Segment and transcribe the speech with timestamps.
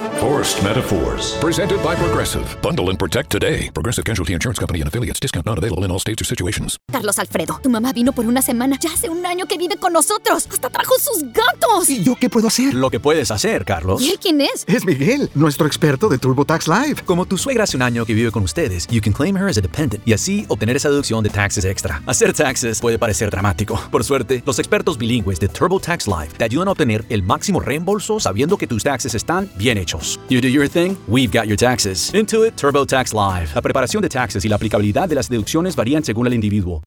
[0.00, 1.36] Forced Metaphors.
[1.40, 2.56] Presented by Progressive.
[2.62, 3.70] Bundle and protect today.
[3.74, 5.20] Progressive Casualty Insurance Company and affiliates.
[5.20, 6.78] Discount not available in all states or situations.
[6.90, 8.78] Carlos Alfredo, tu mamá vino por una semana.
[8.80, 10.48] Ya hace un año que vive con nosotros.
[10.50, 11.90] Hasta trajo sus gatos.
[11.90, 12.72] ¿Y yo qué puedo hacer?
[12.72, 14.00] Lo que puedes hacer, Carlos.
[14.00, 14.64] ¿Y él quién es?
[14.66, 17.02] Es Miguel, nuestro experto de TurboTax Live.
[17.04, 19.58] Como tu suegra hace un año que vive con ustedes, you can claim her as
[19.58, 22.02] a dependent y así obtener esa deducción de taxes extra.
[22.06, 23.78] Hacer taxes puede parecer dramático.
[23.90, 28.18] Por suerte, los expertos bilingües de TurboTax Live te ayudan a obtener el máximo reembolso
[28.18, 29.89] sabiendo que tus taxes están bien hechos.
[30.28, 32.12] You do your thing, we've got your taxes.
[32.14, 33.50] Intuit TurboTax Live.
[33.54, 36.82] La preparación de taxes y la aplicabilidad de las deducciones varían según el individuo.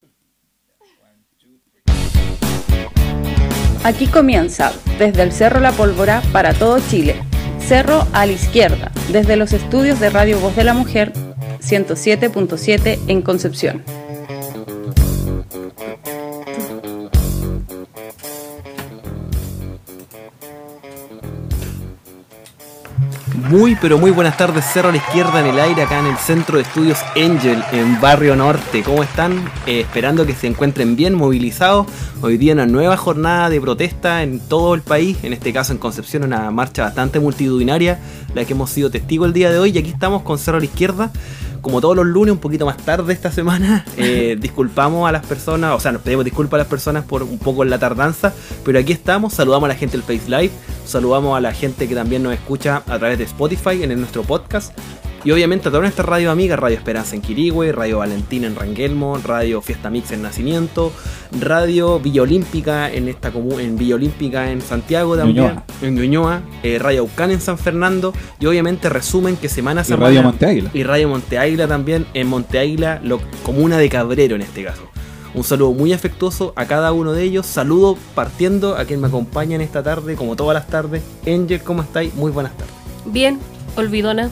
[3.83, 7.21] Aquí comienza, desde el Cerro La Pólvora para todo Chile.
[7.59, 11.11] Cerro a la izquierda, desde los estudios de Radio Voz de la Mujer
[11.59, 13.83] 107.7 en Concepción.
[23.49, 26.15] Muy pero muy buenas tardes, Cerro a la izquierda en el aire, acá en el
[26.15, 28.83] centro de estudios Angel, en Barrio Norte.
[28.83, 29.33] ¿Cómo están?
[29.67, 31.87] Eh, esperando que se encuentren bien movilizados.
[32.21, 35.77] Hoy día una nueva jornada de protesta en todo el país, en este caso en
[35.77, 37.99] Concepción, una marcha bastante multitudinaria,
[38.33, 39.71] la que hemos sido testigo el día de hoy.
[39.71, 41.11] Y aquí estamos con Cerro a la izquierda.
[41.61, 45.73] Como todos los lunes, un poquito más tarde esta semana, eh, disculpamos a las personas,
[45.73, 48.33] o sea, nos pedimos disculpas a las personas por un poco la tardanza,
[48.65, 50.51] pero aquí estamos, saludamos a la gente del Face Live,
[50.85, 54.77] saludamos a la gente que también nos escucha a través de Spotify en nuestro podcast.
[55.25, 59.17] Y obviamente a toda nuestra radio amiga, Radio Esperanza en Quirigüe, Radio Valentina en Ranguelmo,
[59.23, 60.91] Radio Fiesta Mix en Nacimiento,
[61.39, 65.63] Radio Villa Olímpica en esta comu- en Villa Olímpica en Santiago también, Ñuñoa.
[65.81, 69.87] en Ñuñoa, eh, Radio Aucán en San Fernando y obviamente resumen que semana a Y
[69.87, 70.69] semana Radio Monte Águila.
[70.73, 74.81] y Radio Monte Águila también en Monte Águila, lo, comuna de Cabrero en este caso.
[75.33, 77.45] Un saludo muy afectuoso a cada uno de ellos.
[77.47, 81.01] Saludo partiendo a quien me acompaña en esta tarde, como todas las tardes.
[81.25, 82.13] Angel, ¿cómo estáis?
[82.13, 82.73] Muy buenas tardes.
[83.05, 83.39] Bien,
[83.75, 84.29] olvidona.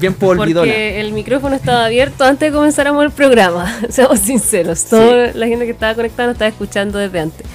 [0.00, 0.66] Bien por olvidona.
[0.66, 3.72] Porque el micrófono estaba abierto antes de que comenzáramos el programa.
[3.88, 4.84] Seamos sinceros.
[4.84, 7.46] Toda la gente que estaba conectada nos estaba escuchando desde antes.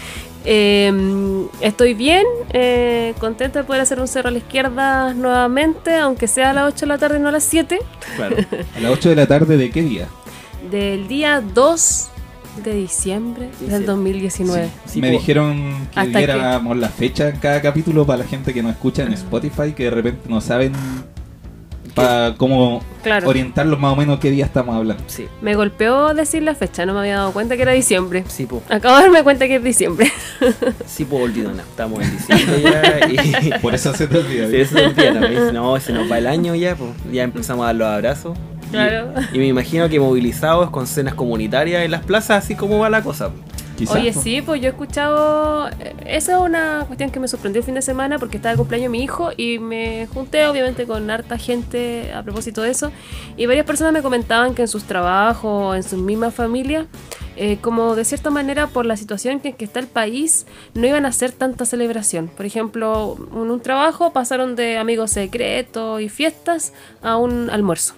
[0.44, 0.92] Eh,
[1.62, 6.50] estoy bien, eh, contenta de poder hacer un cerro a la izquierda nuevamente, aunque sea
[6.50, 7.78] a las 8 de la tarde y no a las 7.
[8.16, 8.36] Claro.
[8.76, 10.08] A las 8 de la tarde de qué día?
[10.72, 12.08] Del día 2
[12.66, 13.86] de diciembre del Diciembre.
[13.86, 14.70] 2019.
[14.86, 18.54] Sí, Me po- dijeron que ¿Hasta diéramos la fecha en cada capítulo para la gente
[18.54, 20.74] que nos escucha en Spotify, que de repente no saben
[21.94, 23.28] para cómo Claro.
[23.28, 25.04] orientarlos más o menos qué día estamos hablando.
[25.08, 28.24] Sí, Me golpeó decir la fecha, no me había dado cuenta que era diciembre.
[28.28, 30.12] sí, po, Acabo de darme cuenta que es diciembre.
[30.86, 31.64] sí, po, olvidona.
[31.64, 33.60] Estamos en diciembre ya y...
[33.60, 34.48] Por eso se te olvida.
[34.50, 35.52] Sí, eso es un día, ¿no?
[35.52, 38.38] No, se nos va el año ya, pues ya empezamos a dar los abrazos.
[38.72, 39.14] Claro.
[39.34, 43.02] Y, me imagino que movilizados con cenas comunitarias en las plazas, así como va la
[43.02, 43.32] cosa.
[43.82, 45.68] Quizás, Oye, sí, pues yo he escuchado.
[45.70, 48.58] eh, Esa es una cuestión que me sorprendió el fin de semana porque estaba de
[48.58, 52.92] cumpleaños mi hijo y me junté, obviamente, con harta gente a propósito de eso.
[53.38, 56.86] Y varias personas me comentaban que en sus trabajos, en sus mismas familias,
[57.38, 61.06] eh, como de cierta manera, por la situación en que está el país, no iban
[61.06, 62.28] a hacer tanta celebración.
[62.28, 67.96] Por ejemplo, en un trabajo pasaron de amigos secretos y fiestas a un almuerzo.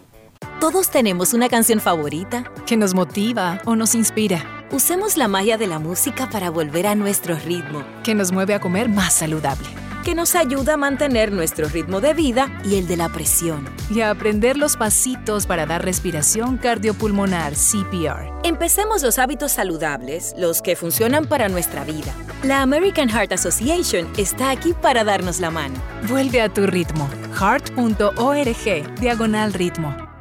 [0.64, 2.46] Todos tenemos una canción favorita.
[2.66, 6.96] que nos motiva o nos inspira, Usemos la magia de la música para volver a
[6.96, 9.68] nuestro ritmo, que nos mueve a comer más saludable
[10.06, 13.70] que nos ayuda a mantener nuestro ritmo de vida y el de la presión.
[13.90, 18.30] y a aprender los pasitos para dar respiración cardiopulmonar CPR.
[18.44, 22.14] Empecemos los hábitos saludables, los que funcionan para nuestra vida.
[22.44, 25.76] La American Heart Association está aquí para darnos la mano.
[26.10, 27.10] Vuelve a tu ritmo.
[27.40, 30.13] heart.org diagonal ritmo.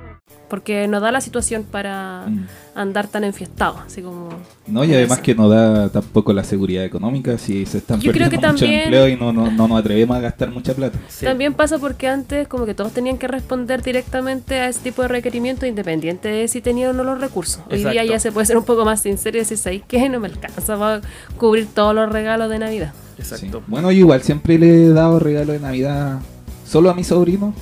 [0.52, 2.46] Porque no da la situación para Mm.
[2.74, 3.78] andar tan enfiestado.
[3.86, 4.28] Así como.
[4.66, 8.28] No, y además que no da tampoco la seguridad económica si se están Yo creo
[8.28, 10.98] perdiendo que mucho también- empleo y no, no, no nos atrevemos a gastar mucha plata.
[11.08, 11.24] Sí.
[11.24, 15.08] También pasa porque antes como que todos tenían que responder directamente a ese tipo de
[15.08, 17.62] requerimientos independiente de si tenían o no los recursos.
[17.70, 20.06] Hoy día ya se puede ser un poco más sincero y decir, ¿sabes qué?
[20.10, 21.00] No me alcanza para
[21.38, 22.92] cubrir todos los regalos de Navidad.
[23.16, 23.60] Exacto.
[23.60, 23.64] Sí.
[23.68, 26.18] Bueno, yo igual siempre le he dado regalo de Navidad
[26.66, 27.54] solo a mi sobrino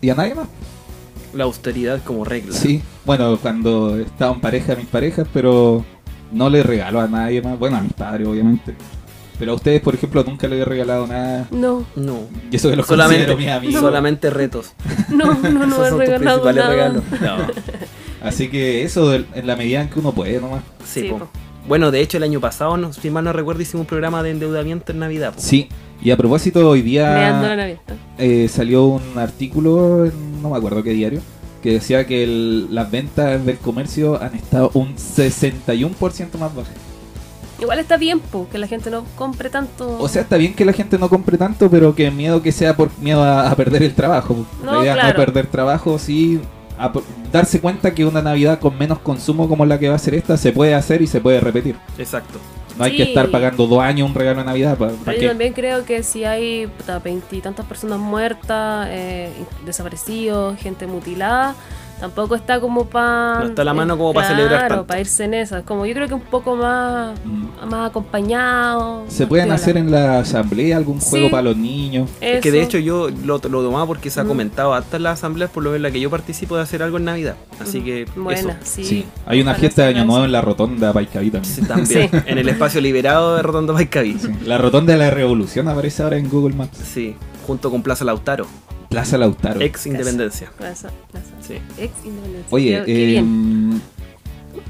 [0.00, 0.48] y a nadie más.
[1.34, 2.52] La austeridad como regla.
[2.54, 5.84] Sí, bueno, cuando estaba en pareja, mis parejas, pero
[6.32, 7.58] no le regalo a nadie más.
[7.58, 8.74] Bueno, a mis padres, obviamente.
[9.38, 11.46] Pero a ustedes, por ejemplo, nunca les he regalado nada.
[11.52, 12.20] No, No.
[12.50, 13.80] Y eso que los Solamente, considero mis amigos.
[13.80, 14.72] solamente retos.
[15.10, 16.68] no, no, no he regalado nada.
[16.70, 17.02] regalos.
[17.20, 17.36] No.
[18.22, 20.62] Así que eso en la medida en que uno puede nomás.
[20.84, 21.18] Sí, Sí, po.
[21.18, 21.28] po.
[21.68, 24.30] Bueno, de hecho el año pasado, no, si mal no recuerdo, hicimos un programa de
[24.30, 25.34] endeudamiento en Navidad.
[25.34, 25.40] po.
[25.40, 25.68] Sí.
[26.02, 27.80] Y a propósito, hoy Me ando la día Navidad.
[28.18, 31.20] eh, salió un artículo, en no me acuerdo qué diario,
[31.62, 36.74] que decía que el- las ventas del comercio han estado un 61% más bajas.
[37.60, 39.98] Igual está bien, po, que la gente no compre tanto.
[39.98, 42.76] O sea, está bien que la gente no compre tanto, pero que miedo que sea
[42.76, 44.46] por miedo a, a perder el trabajo.
[44.64, 45.08] No, la idea no claro.
[45.18, 46.40] es perder trabajo, sí
[46.78, 46.92] a
[47.32, 50.36] darse cuenta que una Navidad con menos consumo como la que va a ser esta
[50.36, 51.74] se puede hacer y se puede repetir.
[51.98, 52.38] Exacto.
[52.78, 52.96] No hay Sí.
[52.98, 54.78] que estar pagando dos años un regalo de Navidad.
[54.78, 56.70] ¿Para Pero yo también creo que si hay
[57.02, 59.30] veintitantas personas muertas, eh,
[59.66, 61.54] desaparecidos, gente mutilada,
[62.00, 63.40] tampoco está como para...
[63.40, 64.66] No está la mano como pa celebrar.
[64.68, 65.62] Claro, para irse en esas.
[65.64, 67.68] Como yo creo que un poco más, Mm.
[67.70, 69.04] más acompañado.
[69.08, 69.54] Se más pueden piola.
[69.54, 71.30] hacer en la asamblea algún juego Sí.
[71.30, 72.08] para los niños.
[72.20, 74.28] Es que de hecho yo lo, lo tomaba porque se ha Mm.
[74.28, 76.82] comentado hasta en las asambleas, por lo menos en la que yo participo, de hacer
[76.82, 77.36] algo en Navidad.
[77.60, 78.50] Así que Buena, eso.
[78.62, 78.84] sí.
[78.84, 79.04] Sí.
[79.26, 81.54] Hay una fiesta de Año Nuevo en la rotonda Paicaví también.
[81.54, 82.10] Sí, también.
[82.10, 82.16] Sí.
[82.26, 84.16] En el espacio liberado de Rotondo Paicaví.
[84.18, 84.28] Sí.
[84.46, 86.78] La rotonda de la revolución aparece ahora en Google Maps.
[86.78, 87.16] Sí,
[87.46, 88.46] junto con Plaza Lautaro,
[88.88, 89.60] Plaza Lautaro.
[89.60, 90.50] ex Independencia.
[90.56, 91.26] Plaza, plaza.
[91.40, 91.54] Sí.
[91.78, 92.48] Ex independencia.
[92.50, 93.80] Oye, em,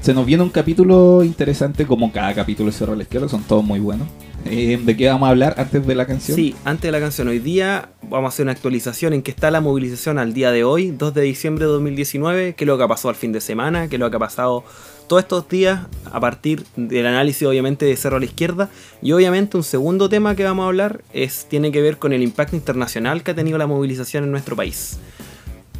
[0.01, 3.63] se nos viene un capítulo interesante, como cada capítulo de Cerro la Izquierda, son todos
[3.63, 4.07] muy buenos.
[4.45, 6.35] Em, ¿De qué vamos a hablar antes de la canción?
[6.35, 9.51] Sí, antes de la canción, hoy día vamos a hacer una actualización en que está
[9.51, 12.83] la movilización al día de hoy, 2 de diciembre de 2019, qué es lo que
[12.83, 14.63] ha pasado al fin de semana, qué es lo que ha pasado
[15.09, 18.69] todos estos días a partir del análisis obviamente de Cerro a la Izquierda
[19.01, 22.23] y obviamente un segundo tema que vamos a hablar es tiene que ver con el
[22.23, 24.97] impacto internacional que ha tenido la movilización en nuestro país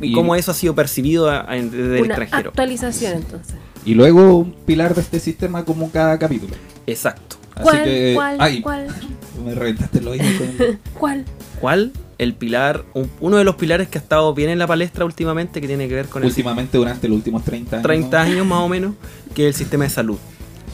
[0.02, 1.48] y, Y- cómo eso ha sido percibido desde
[2.00, 2.50] el Una extranjero.
[2.50, 3.56] actualización entonces.
[3.86, 6.54] Y luego un pilar de este sistema como cada capítulo.
[6.88, 7.38] Exacto.
[7.56, 8.12] Así ¿Cuál, que...
[8.16, 8.88] cuál, ay, cuál,
[9.46, 10.18] me reventaste con
[11.00, 11.26] cuál?
[11.62, 11.92] ¿Cuál?
[12.18, 15.62] El pilar, un- uno de los pilares que ha estado bien en la palestra últimamente
[15.62, 17.84] que tiene que ver con el últimamente durante los últimos 30 años.
[17.84, 18.96] 30 años más o menos,
[19.34, 20.18] que es el sistema de salud.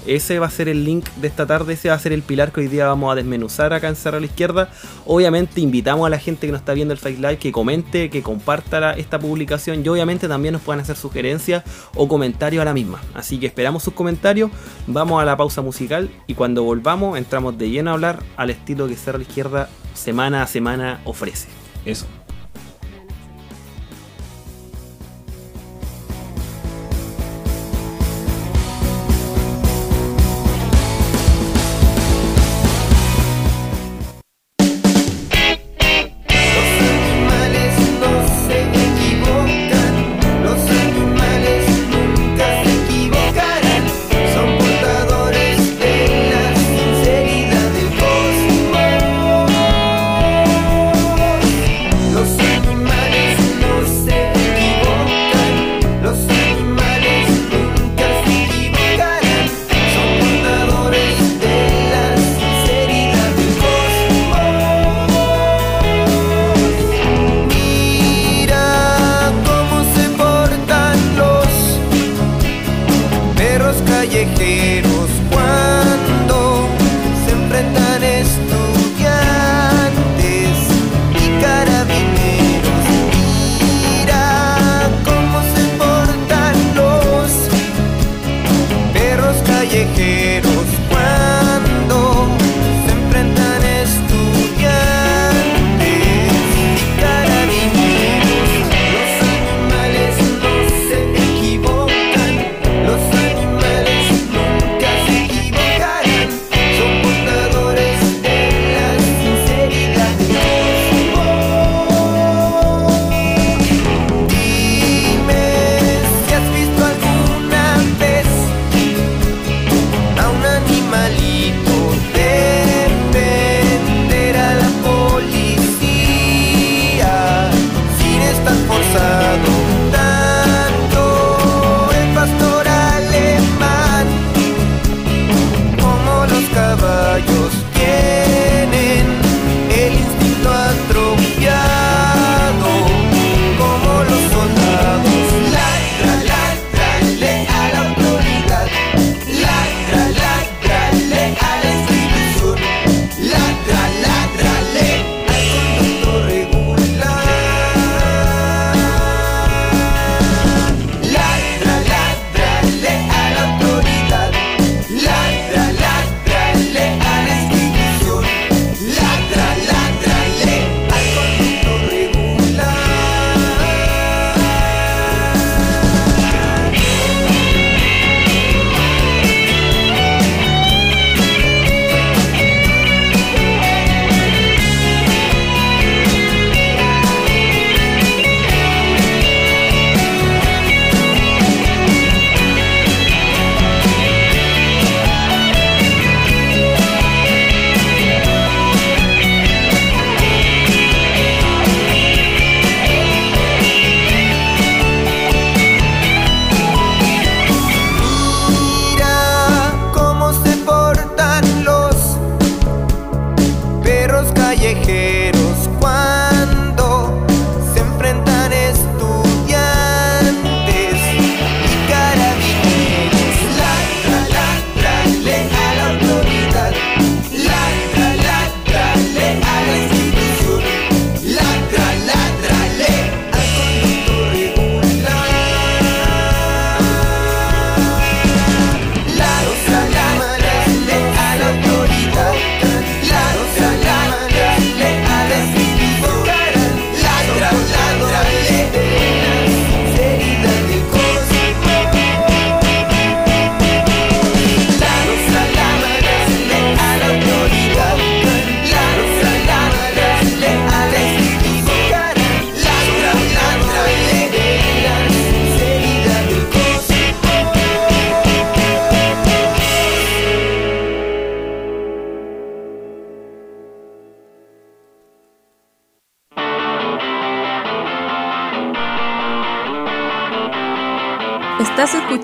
[0.07, 2.51] Ese va a ser el link de esta tarde, ese va a ser el pilar
[2.51, 4.69] que hoy día vamos a desmenuzar acá en Cerro a la Izquierda.
[5.05, 8.21] Obviamente invitamos a la gente que nos está viendo el Face Live que comente, que
[8.21, 11.63] comparta esta publicación y obviamente también nos puedan hacer sugerencias
[11.95, 13.01] o comentarios a la misma.
[13.15, 14.51] Así que esperamos sus comentarios,
[14.85, 18.87] vamos a la pausa musical y cuando volvamos entramos de lleno a hablar al estilo
[18.87, 21.47] que Cerro a la Izquierda semana a semana ofrece.
[21.83, 22.05] Eso.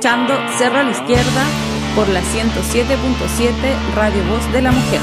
[0.01, 1.45] Escuchando Cerro a la Izquierda
[1.95, 3.51] por la 107.7
[3.95, 4.99] Radio Voz de la Mujer.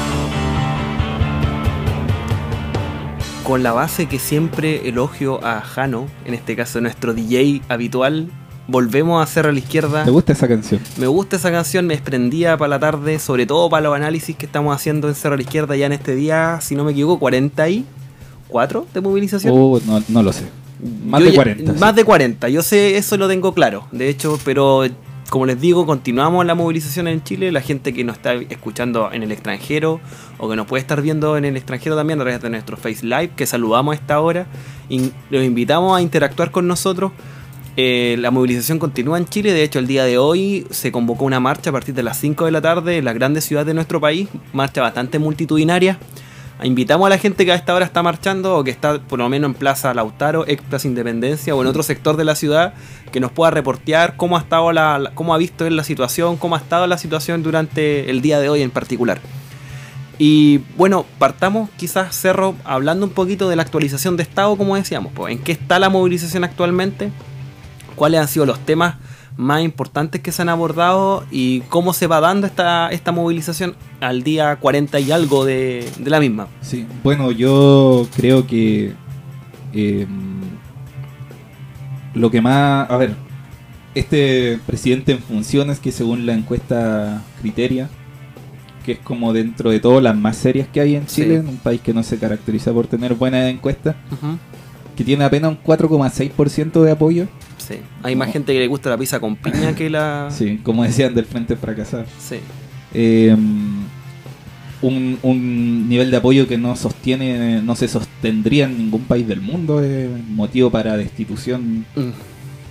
[3.45, 8.29] Con la base que siempre elogio a Jano, en este caso nuestro DJ habitual,
[8.67, 10.03] volvemos a Cerro a la Izquierda.
[10.03, 10.81] ¿Te gusta esa canción?
[10.97, 14.47] Me gusta esa canción, me desprendía para la tarde, sobre todo para los análisis que
[14.47, 17.19] estamos haciendo en Cerro a la Izquierda ya en este día, si no me equivoco,
[17.19, 19.53] 44 de movilización.
[19.55, 20.43] Oh, no, no lo sé.
[21.05, 21.73] Más Yo de ya- 40.
[21.73, 23.87] Más de 40, yo sé, eso lo tengo claro.
[23.91, 24.85] De hecho, pero
[25.29, 27.51] como les digo, continuamos la movilización en Chile.
[27.51, 29.99] La gente que nos está escuchando en el extranjero
[30.39, 33.05] o que nos puede estar viendo en el extranjero también a través de nuestro Face
[33.05, 34.47] Live, que saludamos a esta hora.
[34.89, 37.11] Y los invitamos a interactuar con nosotros.
[37.77, 39.53] Eh, la movilización continúa en Chile.
[39.53, 42.45] De hecho, el día de hoy se convocó una marcha a partir de las 5
[42.45, 44.27] de la tarde en las grandes ciudades de nuestro país.
[44.51, 45.99] Marcha bastante multitudinaria.
[46.61, 49.29] Invitamos a la gente que a esta hora está marchando o que está por lo
[49.29, 52.73] menos en Plaza Lautaro, ex Plaza Independencia o en otro sector de la ciudad
[53.13, 56.55] que nos pueda reportear cómo ha estado la, cómo ha visto él la situación, cómo
[56.55, 59.21] ha estado la situación durante el día de hoy en particular.
[60.17, 65.13] Y bueno, partamos quizás Cerro hablando un poquito de la actualización de estado, como decíamos,
[65.15, 67.09] pues, en qué está la movilización actualmente,
[67.95, 68.95] cuáles han sido los temas
[69.39, 74.21] más importantes que se han abordado y cómo se va dando esta, esta movilización al
[74.21, 76.47] día 40 y algo de, de la misma.
[76.59, 78.91] Sí, bueno, yo creo que
[79.73, 80.05] eh,
[82.13, 83.15] lo que más, a ver,
[83.95, 87.87] este presidente en funciones que según la encuesta Criteria,
[88.85, 91.21] que es como dentro de todo las más serias que hay en Sí.
[91.21, 93.95] Chile, en un país que no se caracteriza por tener buenas encuestas,
[94.97, 97.27] que tiene apenas un 4,6% de apoyo.
[97.69, 97.75] Sí.
[98.03, 100.29] Hay más gente que le gusta la pizza con piña que la...
[100.31, 102.07] Sí, como decían del Frente Fracasar.
[102.17, 102.37] Sí.
[102.95, 103.35] Eh,
[104.81, 109.41] un, un nivel de apoyo que no sostiene, no se sostendría en ningún país del
[109.41, 109.81] mundo,
[110.29, 112.09] motivo para destitución Mm.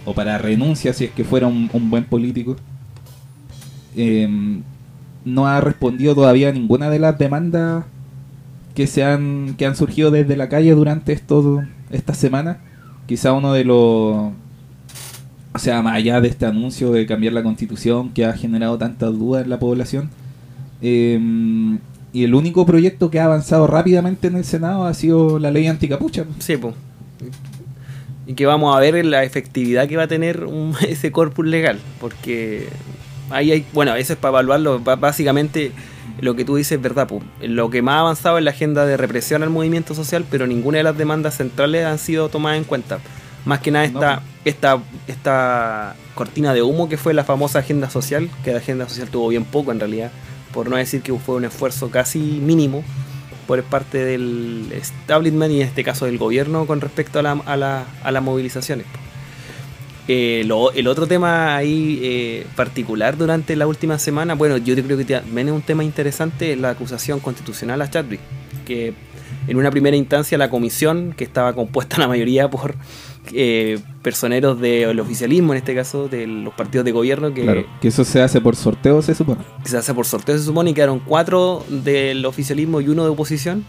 [0.05, 2.57] o para renuncia si es que fuera un, un buen político.
[3.97, 4.29] Eh,
[5.25, 7.85] no ha respondido todavía a ninguna de las demandas
[8.75, 12.59] que se han, que han surgido desde la calle durante estos esta semana.
[13.07, 14.33] Quizá uno de los
[15.55, 19.13] o sea, más allá de este anuncio de cambiar la constitución que ha generado tantas
[19.13, 20.11] dudas en la población,
[20.83, 21.19] eh,
[22.13, 25.67] y el único proyecto que ha avanzado rápidamente en el Senado ha sido la ley
[25.67, 26.25] anticapucha.
[26.39, 26.75] Sí, pues.
[28.27, 31.79] Y que vamos a ver la efectividad que va a tener un- ese corpus legal.
[32.01, 32.69] Porque
[33.31, 33.65] ahí hay.
[33.73, 34.81] Bueno, eso es para evaluarlo.
[34.81, 35.73] Básicamente,
[36.21, 37.07] lo que tú dices es verdad.
[37.09, 37.23] pues.
[37.43, 40.79] Lo que más ha avanzado es la agenda de represión al movimiento social, pero ninguna
[40.79, 42.99] de las demandas centrales han sido tomadas en cuenta.
[43.45, 48.29] Más que nada esta, esta, esta cortina de humo que fue la famosa agenda social,
[48.45, 50.11] que la agenda social tuvo bien poco en realidad,
[50.53, 52.83] por no decir que fue un esfuerzo casi mínimo
[53.47, 57.57] por parte del establishment y en este caso del gobierno con respecto a, la- a
[57.57, 58.85] la- a las movilizaciones.
[60.11, 64.97] Eh, lo- el otro tema ahí eh, particular durante la última semana, bueno, yo creo
[64.97, 68.21] que también es un tema interesante, es la acusación constitucional a Chadwick,
[68.67, 68.95] que
[69.47, 72.75] en una primera instancia la comisión, que estaba compuesta la mayoría por
[73.33, 77.89] eh, personeros del oficialismo, en este caso de los partidos de gobierno, que, Claro, que
[77.89, 79.41] eso se hace por sorteo, se supone.
[79.63, 83.11] que se hace por sorteo, se supone, y quedaron cuatro del oficialismo y uno de
[83.11, 83.65] oposición.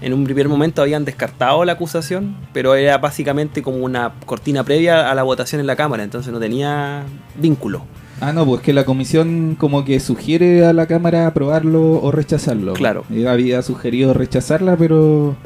[0.00, 5.10] En un primer momento habían descartado la acusación, pero era básicamente como una cortina previa
[5.10, 7.04] a la votación en la Cámara, entonces no tenía
[7.40, 7.84] vínculo.
[8.20, 12.74] Ah, no, pues que la comisión como que sugiere a la Cámara aprobarlo o rechazarlo.
[12.74, 13.04] Claro.
[13.12, 15.36] Eh, había sugerido rechazarla, pero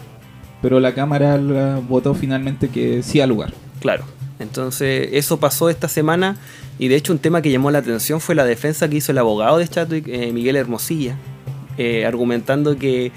[0.62, 3.52] pero la Cámara la votó finalmente que sí al lugar.
[3.80, 4.04] Claro.
[4.38, 6.36] Entonces, eso pasó esta semana
[6.78, 9.18] y de hecho un tema que llamó la atención fue la defensa que hizo el
[9.18, 11.16] abogado de Chadwick, eh, Miguel Hermosilla,
[11.76, 13.10] eh, argumentando que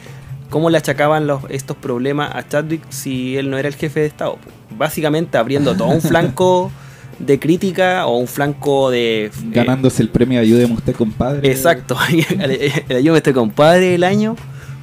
[0.50, 4.06] cómo le achacaban los, estos problemas a Chadwick si él no era el jefe de
[4.08, 4.38] Estado.
[4.78, 6.72] Básicamente abriendo todo un flanco
[7.20, 9.26] de crítica o un flanco de...
[9.26, 11.52] eh, Ganándose el premio Ayúdeme usted, compadre.
[11.52, 11.98] Exacto,
[12.40, 14.36] el yo me estoy compadre del año,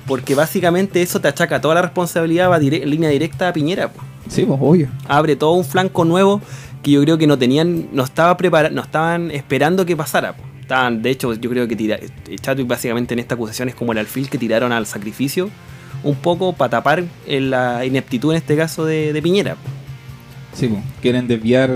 [0.09, 3.89] porque básicamente eso te achaca toda la responsabilidad, va dire- línea directa a Piñera.
[3.93, 4.01] po.
[4.29, 4.89] Sí, pues obvio.
[5.07, 6.41] Abre todo un flanco nuevo
[6.83, 10.33] que yo creo que no tenían, no estaba prepara- no estaban esperando que pasara.
[10.35, 10.43] po.
[10.61, 11.99] Estaban, de hecho, yo creo que tira,
[12.41, 15.49] Chadwick básicamente en esta acusación es como el alfil que tiraron al sacrificio,
[16.05, 19.55] un poco para tapar eh, la ineptitud en este caso de, de Piñera.
[19.55, 19.61] po.
[20.55, 21.71] Sí, pues, quieren desviar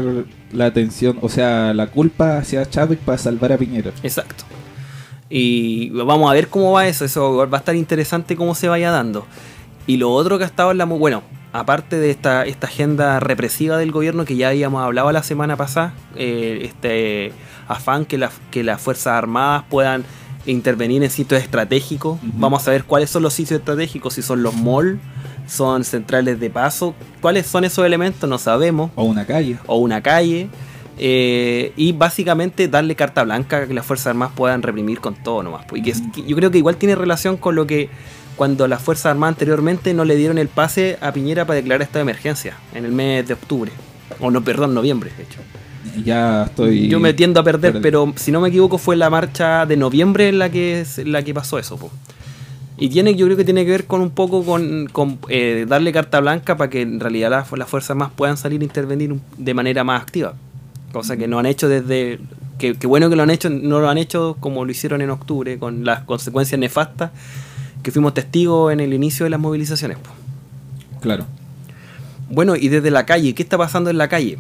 [0.53, 3.93] la atención, o sea, la culpa hacia Chadwick para salvar a Piñera.
[4.03, 4.45] Exacto.
[5.35, 7.05] Y vamos a ver cómo va eso.
[7.07, 9.27] Eso va a estar interesante cómo se vaya dando.
[9.87, 10.85] Y lo otro que ha estado en la...
[10.85, 11.23] Bueno,
[11.55, 15.95] aparte de esta, esta agenda represiva del gobierno que ya habíamos hablado la semana pasada,
[16.17, 17.33] eh, este
[17.67, 20.05] afán que, la- que las Fuerzas Armadas puedan
[20.45, 22.19] intervenir en sitios estratégicos.
[22.23, 24.99] Vamos a ver cuáles son los sitios estratégicos, si son los malls,
[25.49, 28.91] son centrales de paso, cuáles son esos elementos, no sabemos.
[28.97, 29.57] O una calle.
[29.67, 30.49] O una calle.
[30.99, 35.43] Eh, y básicamente darle carta blanca a que las Fuerzas Armadas puedan reprimir con todo
[35.43, 35.65] nomás.
[35.67, 37.89] pues, Y que yo creo que igual tiene relación con lo que
[38.37, 42.05] cuando las Fuerzas Armadas anteriormente no le dieron el pase a Piñera para declarar estado
[42.05, 43.73] de emergencia en el mes de octubre.
[44.21, 45.41] O no, perdón, noviembre, de hecho.
[46.05, 46.89] Ya estoy.
[46.89, 50.29] Yo me tiendo a perder, pero si no me equivoco fue la marcha de noviembre
[50.29, 51.77] en la que, la que pasó eso.
[51.77, 51.91] po.
[52.79, 55.93] Y tiene, yo creo que tiene que ver con un poco con, con, eh, darle
[55.93, 59.55] carta blanca para que en realidad las, las fuerzas más puedan salir a intervenir de
[59.55, 60.35] manera más activa.
[60.93, 62.21] Cosa que no han hecho desde...
[62.59, 65.11] Que, que bueno que lo han hecho, no lo han hecho como lo hicieron en
[65.11, 67.11] octubre, con las consecuencias nefastas
[67.83, 69.99] que fuimos testigos en el inicio de las movilizaciones.
[71.01, 71.27] Claro.
[72.31, 74.39] Bueno, y desde la calle, ¿qué está pasando en la calle?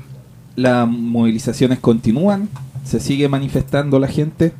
[0.54, 2.48] Las movilizaciones continúan,
[2.84, 4.52] se sigue manifestando la gente.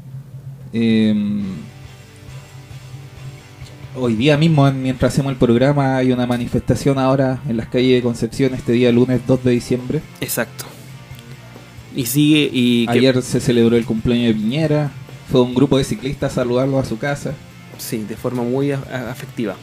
[0.72, 1.14] Eh,
[3.94, 7.92] hoy día mismo, en- mientras hacemos el programa, hay una manifestación ahora en las calles
[7.94, 10.00] de Concepción, este día lunes 2 de diciembre.
[10.20, 10.64] Exacto.
[11.94, 12.87] Y sigue y...
[12.87, 14.90] que- Ayer se celebró el cumpleaños de Piñera,
[15.31, 17.33] fue un grupo de ciclistas a saludarlo a su casa.
[17.78, 19.57] Sí, de forma muy afectiva.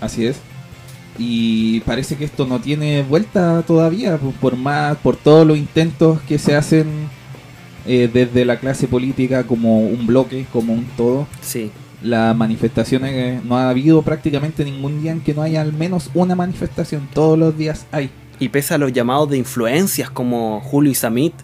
[0.00, 0.36] Así es.
[1.18, 6.20] Y parece que esto no tiene vuelta todavía, pues, por más, por todos los intentos
[6.22, 6.86] que se hacen
[7.86, 11.26] eh, desde la clase política como un bloque, como un todo.
[11.42, 11.70] Sí.
[12.02, 16.10] Las manifestaciones, eh, no ha habido prácticamente ningún día en que no haya al menos
[16.14, 17.08] una manifestación.
[17.14, 18.10] Todos los días hay.
[18.40, 21.34] Y pese a los llamados de influencias como Julio Isamit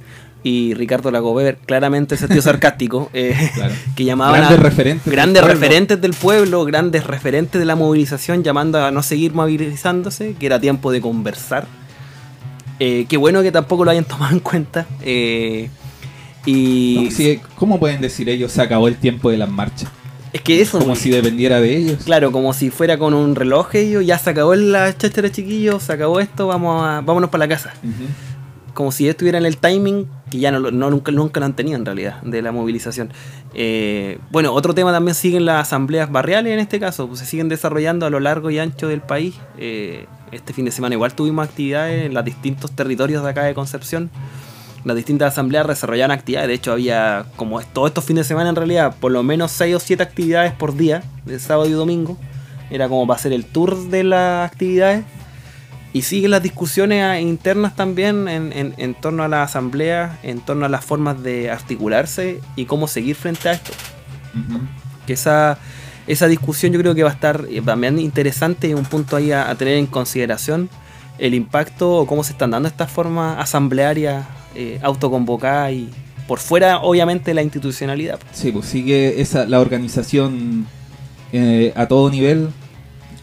[0.49, 3.75] y Ricardo Lagover, claramente ese tío sarcástico, eh, Claro.
[3.97, 5.55] que llamaban Grandes a referentes del grandes pueblo.
[5.61, 10.59] referentes del pueblo, grandes referentes de la movilización, llamando a no seguir movilizándose, que era
[10.61, 11.67] tiempo de conversar.
[12.81, 14.87] Eh, qué bueno que tampoco lo hayan tomado en cuenta.
[15.03, 15.69] eh,
[16.47, 19.91] y No, sí, ¿Cómo pueden decir ellos se acabó el tiempo de las marchas?
[20.33, 22.05] es que eso, Como si dependiera de ellos.
[22.05, 25.93] claro, como si fuera con un reloj ellos, ya se acabó la cháchara chiquillos, se
[25.93, 27.73] acabó esto, vamos a, vámonos para la casa.
[28.79, 31.85] Como si estuvieran el timing, que ya no, no nunca, nunca lo han tenido en
[31.85, 33.11] realidad, de la movilización.
[33.53, 37.49] Eh, bueno, otro tema también siguen las asambleas barriales en este caso, pues se siguen
[37.49, 39.35] desarrollando a lo largo y ancho del país.
[39.59, 43.53] Eh, este fin de semana igual tuvimos actividades en los distintos territorios de acá de
[43.53, 44.11] Concepción.
[44.85, 48.55] Las distintas asambleas desarrollaban actividades, de hecho había como todos estos fines de semana en
[48.55, 52.17] realidad, por lo menos 6 o 7 actividades por día, de sábado y domingo.
[52.71, 55.05] Era como para hacer el tour de las actividades.
[55.93, 60.67] Y siguen las discusiones internas también en, en- en torno a la asamblea, en torno
[60.67, 63.73] a las formas de articularse y cómo seguir frente a esto.
[64.35, 64.61] Ujú.
[65.07, 65.59] Que esa,
[66.07, 69.33] esa discusión yo creo que va a estar eh, también interesante y un punto ahí
[69.33, 70.69] a, a tener en consideración
[71.19, 75.89] el impacto o cómo se están dando estas formas asamblearias eh, autoconvocadas y
[76.29, 78.21] por fuera obviamente la institucionalidad.
[78.33, 80.67] Sí, pues sigue esa, la organización
[81.33, 82.51] eh, a todo nivel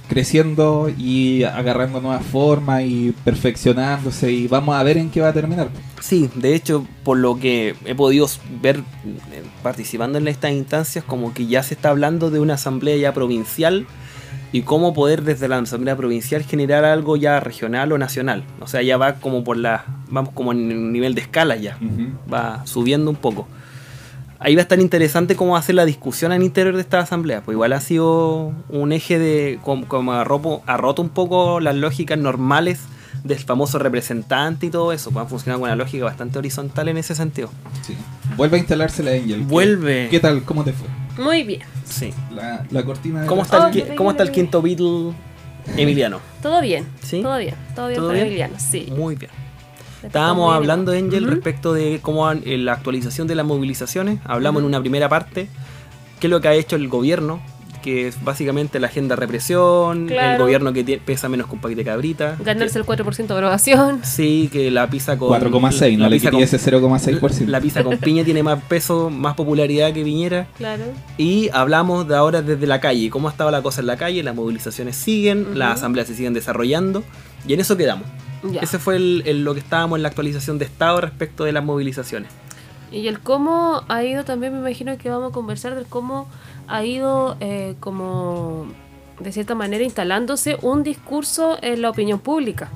[0.07, 5.33] creciendo y agarrando nuevas formas y perfeccionándose y vamos a ver en qué va a
[5.33, 5.69] terminar.
[6.01, 8.27] Sí, de hecho, por lo que he podido
[8.61, 12.95] ver eh, participando en estas instancias, como que ya se está hablando de una asamblea
[12.97, 13.87] ya provincial
[14.51, 18.43] y cómo poder desde la asamblea provincial generar algo ya regional o nacional.
[18.61, 21.77] O sea, ya va como por la, vamos como en un nivel de escala ya,
[22.31, 23.47] va subiendo un poco.
[24.45, 27.55] Ahí va a estar interesante cómo hacer la discusión al interior de esta asamblea, pues
[27.55, 31.73] igual ha sido un eje de como, como ha, roto, ha roto un poco las
[31.75, 32.81] lógicas normales
[33.23, 36.97] del famoso representante y todo eso, pues ha funcionado con una lógica bastante horizontal en
[36.97, 37.49] ese sentido.
[37.81, 37.97] Sí.
[38.37, 39.39] Vuelve a instalarse la Angel.
[39.39, 40.07] ¿Qué- Vuelve.
[40.11, 40.43] ¿Qué, tal?
[40.43, 40.87] ¿Cómo te fue?
[41.23, 41.61] Muy bien.
[41.85, 42.13] Sí.
[42.35, 45.13] La, la cortina de ¿Cómo la- está, Oh, el, ¿cómo está el quinto Beatle
[45.75, 46.19] Emiliano?
[46.43, 46.85] Todo bien.
[47.01, 47.23] ¿Sí?
[47.23, 47.55] Todo bien.
[47.73, 48.27] Todo bien ¿Todo para bien?
[48.27, 48.93] Emiliano, sí.
[48.95, 49.31] Muy bien.
[50.07, 50.91] Está Estábamos hablando.
[50.91, 54.19] Angel, respecto de cómo han- eh, la actualización de las movilizaciones.
[54.25, 55.47] Hablamos en una primera parte
[56.19, 57.41] qué es lo que ha hecho el gobierno,
[57.83, 61.81] que es básicamente la agenda de represión, el gobierno que pesa menos que un paquete
[61.81, 62.35] de cabrita.
[62.43, 63.99] Ganarse el 4% de aprobación.
[64.03, 65.29] Sí, que la pizza con...
[65.29, 67.45] 4,6, no la le pizza quité ese 0,6%.
[67.45, 70.47] La pizza con piña tiene más peso, más popularidad que Piñera.
[70.57, 70.83] Claro.
[71.19, 74.33] Y hablamos de ahora desde la calle, cómo estaba la cosa en la calle, las
[74.33, 77.03] movilizaciones siguen, las asambleas se siguen desarrollando
[77.47, 78.07] y en eso quedamos.
[78.51, 78.61] Ya.
[78.61, 81.63] Ese fue el- el- lo que estábamos en la actualización de estado respecto de las
[81.63, 82.29] movilizaciones.
[82.91, 86.27] Y el cómo ha ido también, me imagino que vamos a conversar del cómo
[86.67, 88.67] ha ido eh, como
[89.19, 92.69] de cierta manera instalándose un discurso en la opinión pública.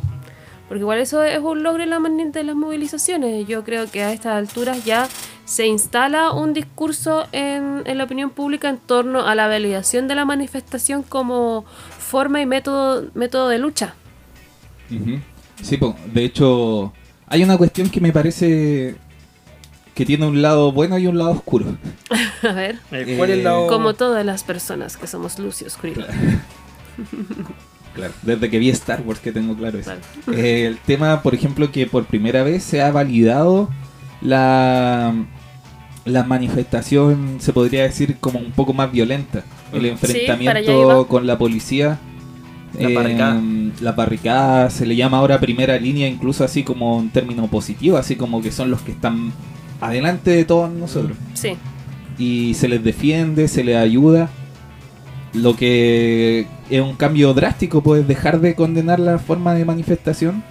[0.68, 3.48] Porque igual eso es un logro en la mani- de las movilizaciones.
[3.48, 5.08] Yo creo que a estas alturas ya
[5.46, 10.14] se instala un discurso en, en la opinión pública en torno a la validación de
[10.16, 11.66] la manifestación como
[11.98, 13.96] forma y método, método de lucha.
[14.92, 15.20] Ujú.
[15.62, 15.96] Sí, po.
[16.14, 16.94] de hecho,
[17.28, 18.96] hay una cuestión que me parece
[19.94, 21.66] que tiene un lado bueno y un lado oscuro.
[22.44, 22.80] a ver.
[22.90, 26.04] ¿Cuál es el lado- Como todas las personas que somos Lucio Oscuro.
[27.94, 29.92] Claro, desde que vi Star Wars que tengo claro eso.
[30.26, 30.40] Claro.
[30.40, 33.70] Eh, el tema, por ejemplo, que por primera vez se ha validado
[34.22, 35.14] la,
[36.06, 39.44] la manifestación, se podría decir, como un poco más violenta.
[39.74, 42.00] El enfrentamiento con la policía.
[42.80, 42.94] La eh,
[43.70, 43.84] barricada.
[43.84, 48.16] la barricada se le llama ahora primera línea, incluso así como un término positivo, así
[48.16, 49.32] como que son los que están
[49.82, 51.18] adelante de todos nosotros.
[51.34, 51.56] Sí.
[52.18, 54.30] Y se les defiende, se les ayuda.
[55.34, 60.44] Lo que es un cambio drástico, pues dejar de condenar la forma de manifestación.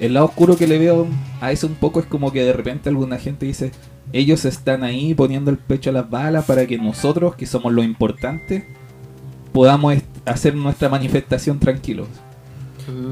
[0.00, 1.06] El lado oscuro que le veo
[1.40, 3.72] a eso un poco es como que de repente alguna gente dice,
[4.12, 7.82] ellos están ahí poniendo el pecho a las balas para que nosotros, que somos lo
[7.82, 8.66] importante,
[9.52, 12.08] podamos hacer nuestra manifestación tranquilos.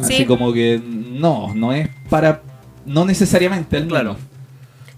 [0.01, 0.25] Así Sí.
[0.27, 2.43] como que no, no es para,
[2.85, 4.17] no necesariamente al Claro.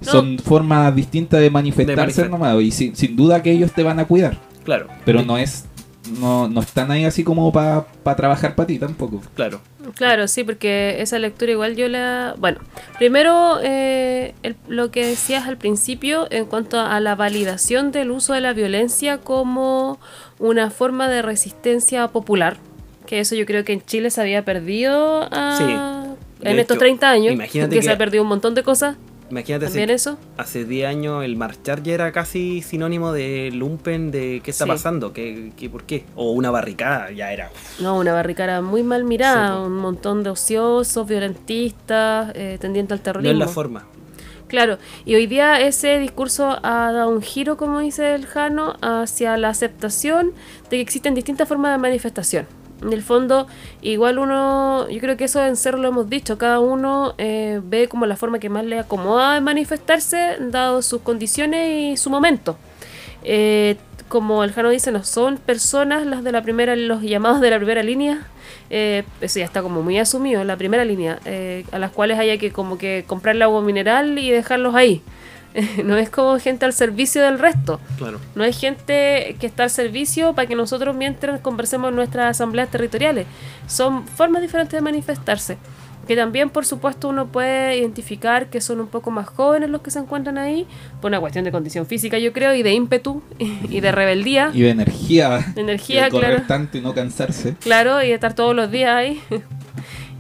[0.01, 3.99] Son formas distintas de manifestarse manifest- nomás y sin, sin duda que ellos te van
[3.99, 4.39] a cuidar.
[4.65, 4.87] Claro.
[5.05, 5.65] Pero no es
[6.21, 7.85] no, no están ahí así como para
[8.17, 9.21] trabajar para ti tampoco.
[9.35, 9.61] Claro.
[9.95, 12.35] Claro, sí, porque esa lectura igual yo la...
[12.39, 12.61] Bueno,
[12.97, 18.33] primero eh, el- lo que decías al principio en cuanto a la validación del uso
[18.33, 19.99] de la violencia como
[20.39, 22.57] una forma de resistencia popular,
[23.09, 26.47] que eso yo creo que en Chile se había perdido ah, Sí.
[26.49, 28.97] en estos hecho, 30 años, imagínate que, se que- ha perdido un montón de cosas.
[29.31, 30.19] Imagínate ¿También hace, eso?
[30.39, 34.71] hace 10 años el marchar ya era casi sinónimo de lumpen, de qué está Sí.
[34.71, 36.05] pasando, ¿Qué, qué, por qué.
[36.17, 37.51] O una barricada, ya era.
[37.81, 43.05] No, una barricada muy mal mirada, un montón de ociosos, violentistas, eh, tendientes al No
[43.05, 43.33] terrorismo.
[43.33, 43.85] es la forma.
[44.47, 49.37] Claro, y hoy día ese discurso ha dado un giro, como dice el Jano, hacia
[49.37, 50.33] la aceptación
[50.71, 52.47] de que existen distintas formas de manifestación.
[52.83, 53.47] En el fondo,
[53.83, 57.89] igual uno, yo creo que eso en Cerro lo hemos dicho, cada uno eh, ve
[57.89, 62.57] como la forma que más le acomoda de manifestarse, dado sus condiciones y su momento.
[63.25, 63.77] Eh,
[64.09, 67.57] como el Jano dice, no son personas las de la primera, los llamados de la
[67.57, 68.27] primera línea,
[68.71, 72.39] eh, eso ya está como muy asumido, la primera línea, eh, a las cuales haya
[72.39, 75.03] que como que comprarle agua mineral y dejarlos ahí.
[75.85, 77.81] no es como gente al servicio del resto.
[77.97, 78.21] Claro.
[78.35, 82.71] No es gente que está al servicio para que nosotros mientras conversemos en nuestras asambleas
[82.71, 83.27] territoriales.
[83.67, 85.59] Son formas diferentes de manifestarse.
[86.07, 89.91] Que también, por supuesto, uno puede identificar que son un poco más jóvenes los que
[89.91, 90.67] se encuentran ahí,
[91.03, 94.51] por una cuestión de condición física, yo creo, y de ímpetu y de rebeldía.
[94.55, 95.45] Y de energía.
[95.55, 96.47] De energía, de correr claro.
[96.49, 97.57] tanto y no cansarse.
[97.61, 99.21] Claro, y estar todos los días ahí.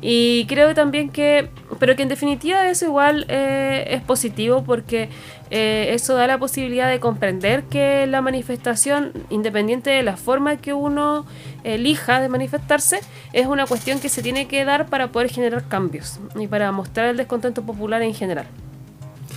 [0.00, 5.08] Y creo también que, pero que en definitiva eso igual eh, es positivo porque
[5.50, 10.72] eh, eso da la posibilidad de comprender que la manifestación, independiente de la forma que
[10.72, 11.26] uno
[11.64, 13.00] elija de manifestarse,
[13.32, 17.08] es una cuestión que se tiene que dar para poder generar cambios y para mostrar
[17.08, 18.46] el descontento popular en general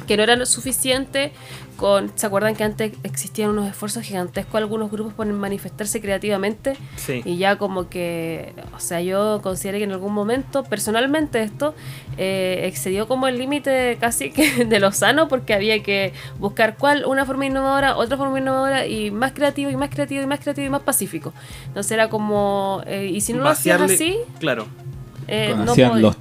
[0.08, 1.32] que no era lo suficiente
[1.78, 6.78] con, ¿se acuerdan que antes existían unos esfuerzos gigantescos algunos grupos por manifestarse creativamente?
[6.96, 7.22] Sí.
[7.26, 11.74] Y ya como que, o sea, yo consideré que en algún momento, personalmente esto,
[12.18, 17.04] eh, excedió como el límite casi que de lo sano porque había que buscar cuál,
[17.06, 20.68] una forma innovadora, otra forma innovadora y más creativo y más creativo y más creativo
[20.68, 21.34] y más pacífico.
[21.68, 24.68] Entonces era como, eh, y si no lo hacías así, Claro.
[25.28, 26.16] eh, no hacían los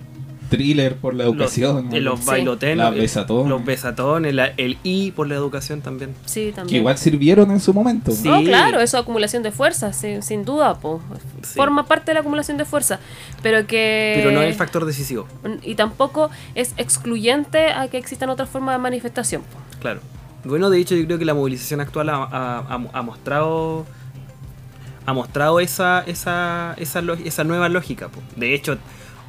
[0.50, 1.86] thrillers por la educación.
[1.90, 3.48] Los, los los- besatones.
[3.48, 6.14] Los besatones, la- el I por la educación también.
[6.26, 6.80] Sí, Que también.
[6.80, 8.10] igual sirvieron en su momento.
[8.12, 8.28] Sí.
[8.28, 11.00] No, claro, eso es acumulación de fuerza, sin, sin duda, po.
[11.42, 11.54] Sí.
[11.56, 13.00] forma parte de la acumulación de fuerza,
[13.42, 14.14] pero que...
[14.18, 15.26] Pero no es el factor decisivo.
[15.62, 19.42] Y tampoco es excluyente a que existan otras formas de manifestación.
[19.42, 19.58] po.
[19.80, 20.00] Claro.
[20.44, 23.86] Bueno, de hecho, yo creo que la movilización actual ha, ha- ha- ha mostrado
[25.06, 28.08] ha mostrado esa esa, esa, esa nueva lógica.
[28.08, 28.20] po.
[28.36, 28.76] De hecho,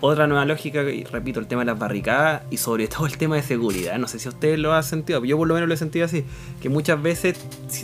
[0.02, 3.36] otra nueva lógica, y repito, el tema de las barricadas y sobre todo el tema
[3.38, 3.98] de seguridad.
[3.98, 6.24] No sé si ustedes lo han sentido, yo por lo menos lo he sentido así,
[6.62, 7.38] que muchas veces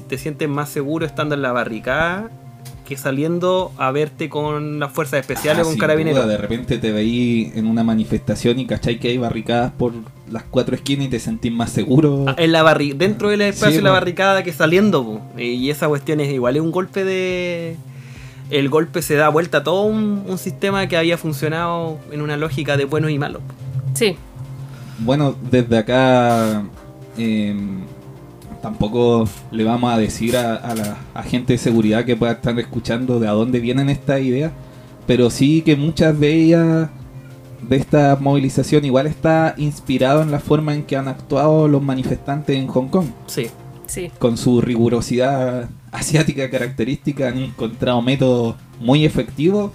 [0.07, 2.29] te sientes más seguro estando en la barricada
[2.87, 6.23] que saliendo a verte con las fuerzas especiales Ah, o con sin carabineros.
[6.23, 9.91] duda, de repente te veí en una manifestación y cachai que hay barricadas por
[10.31, 12.23] las cuatro esquinas y te sentís más seguro.
[12.29, 13.93] Ah, En la barri dentro del espacio Sí, de la po.
[13.95, 15.21] barricada que saliendo, po.
[15.37, 17.75] y esa cuestión es igual, es un golpe de...
[18.49, 22.37] El golpe se da vuelta a todo un, un sistema que había funcionado en una
[22.37, 23.41] lógica de buenos y malos.
[23.93, 24.15] Sí,
[24.99, 26.63] Bueno, desde acá
[27.17, 27.55] eh,
[28.61, 32.57] tampoco le vamos a decir a, a la a gente de seguridad que pueda estar
[32.59, 34.51] escuchando de a dónde vienen estas ideas,
[35.07, 36.89] pero sí que muchas de ellas
[37.61, 42.55] de esta movilización igual está inspirado en la forma en que han actuado los manifestantes
[42.55, 43.07] en Hong Kong.
[43.25, 43.47] Sí.
[43.87, 44.11] sí.
[44.19, 49.71] Con su rigurosidad asiática característica han encontrado métodos muy efectivos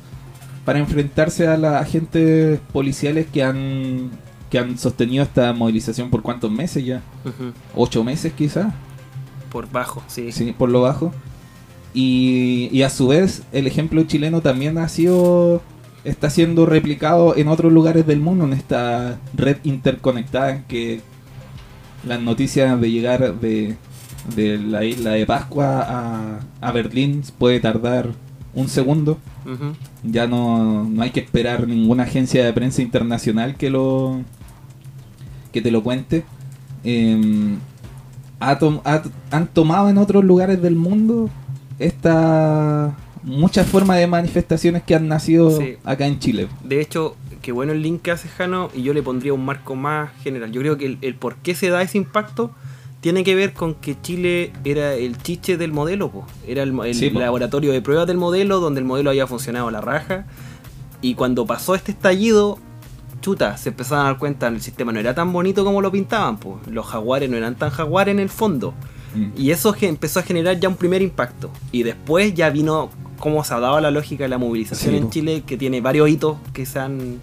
[0.64, 4.10] para enfrentarse a los agentes policiales que han
[4.50, 7.52] que han sostenido esta movilización por cuántos meses ya, Ujú.
[7.74, 8.74] ocho meses quizás,
[9.50, 10.30] Por bajo, sí.
[10.30, 11.10] sí, por lo bajo.
[11.94, 15.62] Y, y a su vez el ejemplo chileno también ha sido
[16.04, 21.00] está siendo replicado en otros lugares del mundo en esta red interconectada en que
[22.06, 23.76] las noticias de llegar de,
[24.36, 28.10] de la isla de Pascua a, a Berlín puede tardar
[28.54, 29.18] un segundo.
[30.04, 34.20] Ya no, no hay que esperar ninguna agencia de prensa internacional que lo
[35.52, 36.24] que te lo cuente.
[36.84, 37.56] Eh,
[38.40, 41.28] ha tom- ha- han tomado en otros lugares del mundo
[41.78, 45.76] esta muchas formas de manifestaciones que han nacido Sí.
[45.84, 46.48] acá en Chile.
[46.64, 49.76] De hecho, qué bueno el link que hace Jano y yo le pondría un marco
[49.76, 50.50] más general.
[50.50, 52.50] Yo creo que el, el por qué se da ese impacto
[53.02, 56.24] tiene que ver con que Chile era el chiche del modelo, po.
[56.46, 57.18] era el, el Sí, po.
[57.20, 60.24] laboratorio de pruebas del modelo donde el modelo había funcionado a la raja
[61.02, 62.58] y cuando pasó este estallido,
[63.20, 66.38] chuta, se empezaron a dar cuenta el sistema no era tan bonito como lo pintaban,
[66.38, 66.60] po.
[66.70, 68.72] los jaguares no eran tan jaguares en el fondo.
[69.14, 69.26] Mm.
[69.36, 71.50] Y eso empezó a generar ya un primer impacto.
[71.72, 72.88] Y después ya vino
[73.18, 75.10] cómo se ha dado la lógica de la movilización Sí, en po.
[75.10, 77.18] Chile, que tiene varios hitos que se han,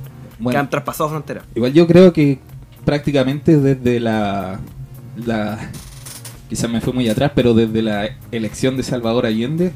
[0.50, 1.46] que han traspasado fronteras.
[1.56, 2.40] Igual yo creo que
[2.86, 4.60] prácticamente desde la,
[5.26, 5.72] la
[6.50, 9.72] quizás me fue muy atrás, pero desde la elección de Salvador Allende,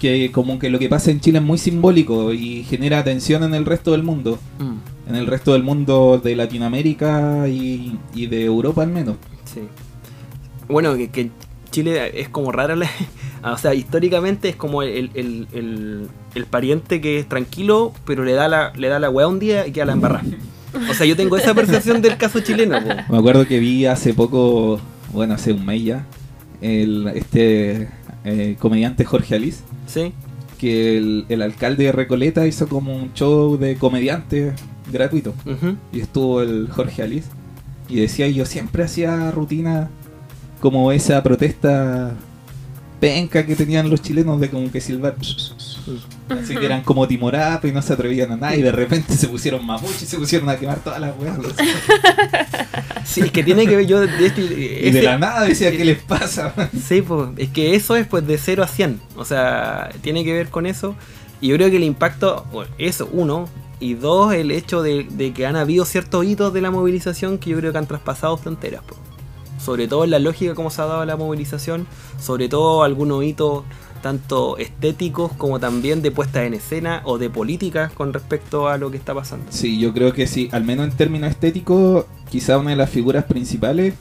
[0.00, 3.54] que como que lo que pasa en Chile es muy simbólico y genera atención en
[3.54, 4.38] el resto del mundo,
[5.08, 9.16] en el resto del mundo de Latinoamérica y, y de Europa al menos.
[9.44, 9.60] Sí.
[10.68, 11.30] Bueno, que, que
[11.70, 12.90] Chile es como rara, la-
[13.52, 18.32] o sea, históricamente es como el, el- el- el pariente que es tranquilo, pero le
[18.32, 20.24] da la, le da la weá un día y queda la embarrada.
[20.90, 22.80] O sea, yo tengo esa percepción del caso chileno.
[22.82, 22.88] po.
[23.12, 24.80] Me acuerdo que vi hace poco,
[25.12, 26.06] bueno, hace un mes ya,
[26.60, 27.88] el, este
[28.24, 29.62] eh, comediante Jorge Alice.
[29.86, 30.12] Sí.
[30.58, 34.52] Que el, el alcalde de Recoleta hizo como un show de comediante
[34.92, 35.34] gratuito.
[35.92, 37.28] Y estuvo el Jorge Alice.
[37.88, 39.88] Y decía, yo siempre hacía rutina
[40.60, 42.14] como esa protesta
[43.00, 45.14] penca que tenían los chilenos de como que silbar.
[46.30, 48.56] Así que eran como timorato y no se atrevían a nada.
[48.56, 51.38] Y de repente se pusieron mapuche y se pusieron a quemar todas las weas.
[53.04, 55.98] Sí, es que tiene que ver yo este- Y de la nada decía, ¿qué les
[56.02, 56.52] pasa?
[56.86, 59.00] Sí, pues, es que eso es pues de 0 a 100.
[59.16, 60.94] O sea, tiene que ver con eso.
[61.40, 63.48] Y yo creo que el impacto, bueno, eso, uno.
[63.80, 67.50] Y dos, el hecho de, de que han habido ciertos hitos de la movilización que
[67.50, 68.82] yo creo que han traspasado fronteras.
[68.82, 68.96] po.
[69.64, 71.86] Sobre todo en la lógica como se ha dado la movilización.
[72.20, 73.64] Sobre todo algunos hitos
[74.00, 78.90] tanto estéticos como también de puesta en escena o de política con respecto a lo
[78.90, 79.46] que está pasando.
[79.50, 83.24] Sí, yo creo que sí, al menos en términos estéticos, quizá una de las figuras
[83.24, 83.94] principales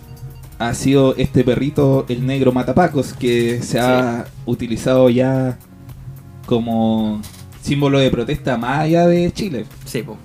[0.59, 5.59] ha sido este perrito, el negro matapacos, que se ha utilizado ya
[6.45, 7.21] como
[7.61, 9.65] símbolo de protesta más allá de Chile.
[9.85, 10.17] Sí, po.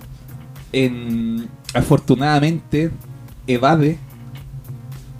[0.71, 2.89] En, afortunadamente,
[3.45, 3.99] evade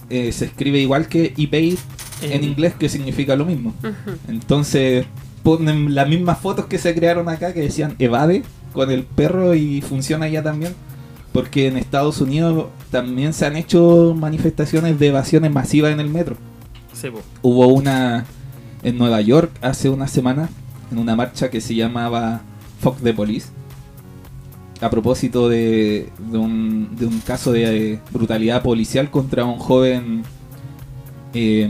[0.10, 1.78] eh, se escribe igual que evade
[2.24, 3.74] en En- inglés, que significa lo mismo.
[4.28, 5.06] Entonces
[5.44, 9.82] ponen las mismas fotos que se crearon acá que decían evade con el perro y
[9.82, 10.74] funciona ya también.
[11.34, 16.36] Porque en Estados Unidos también se han hecho manifestaciones de evasiones masivas en el metro.
[16.94, 17.08] Sí.
[17.42, 18.26] Hubo una
[18.84, 20.50] en Nueva York hace una semana,
[20.92, 22.42] en una marcha que se llamaba
[22.82, 23.48] Fuck the Police.
[24.80, 30.24] A propósito de, de un, de un caso de brutalidad policial contra un joven
[31.34, 31.70] eh,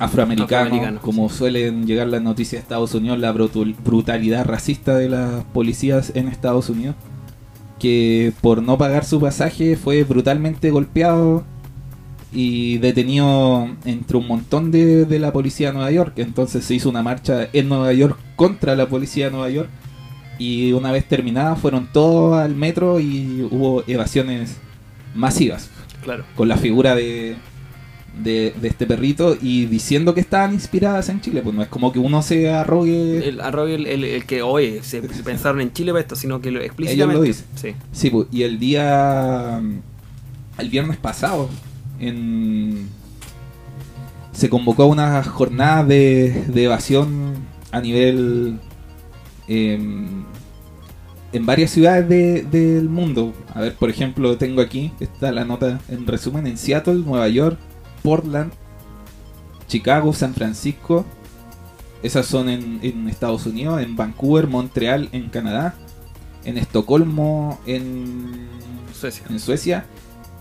[0.00, 5.08] afroamericano, Afroamericano, como suelen llegar las noticias de Estados Unidos, la brutal- brutalidad racista de
[5.08, 6.96] las policías en Estados Unidos,
[7.78, 11.44] que por no pagar su pasaje fue brutalmente golpeado
[12.32, 16.12] y detenido entre un montón de, de la policía de Nueva York.
[16.16, 19.68] Entonces se hizo una marcha en Nueva York contra la policía de Nueva York.
[20.38, 24.56] Y una vez terminada fueron todos al metro y hubo evasiones
[25.14, 25.70] masivas.
[26.02, 26.24] Claro.
[26.36, 27.36] Con la figura de,
[28.22, 31.40] de, de este perrito y diciendo que estaban inspiradas en Chile.
[31.42, 33.26] Pues no es como que uno se arrogue...
[33.28, 36.58] El, el, el- el que, oye, se pensaron en Chile para esto, sino que lo,
[36.58, 37.14] Ellos explícitamente.
[37.18, 37.46] lo dicen.
[37.54, 37.74] Sí.
[37.92, 39.60] Sí, pues, y el día.
[40.58, 41.48] El viernes pasado,
[41.98, 42.88] en.
[44.32, 47.34] Se convocó a una jornada de, de evasión
[47.72, 48.58] a nivel.
[49.48, 50.24] em,
[51.32, 53.32] en varias ciudades de- del mundo.
[53.54, 57.58] A ver, por ejemplo, tengo aquí, está la nota en resumen: en Seattle, Nueva York,
[58.02, 58.52] Portland,
[59.68, 61.04] Chicago, San Francisco.
[62.02, 65.74] Esas son en, en Estados Unidos, en Vancouver, Montreal, en Canadá,
[66.44, 68.48] en Estocolmo, en
[68.92, 69.24] Suecia.
[69.28, 69.84] en Suecia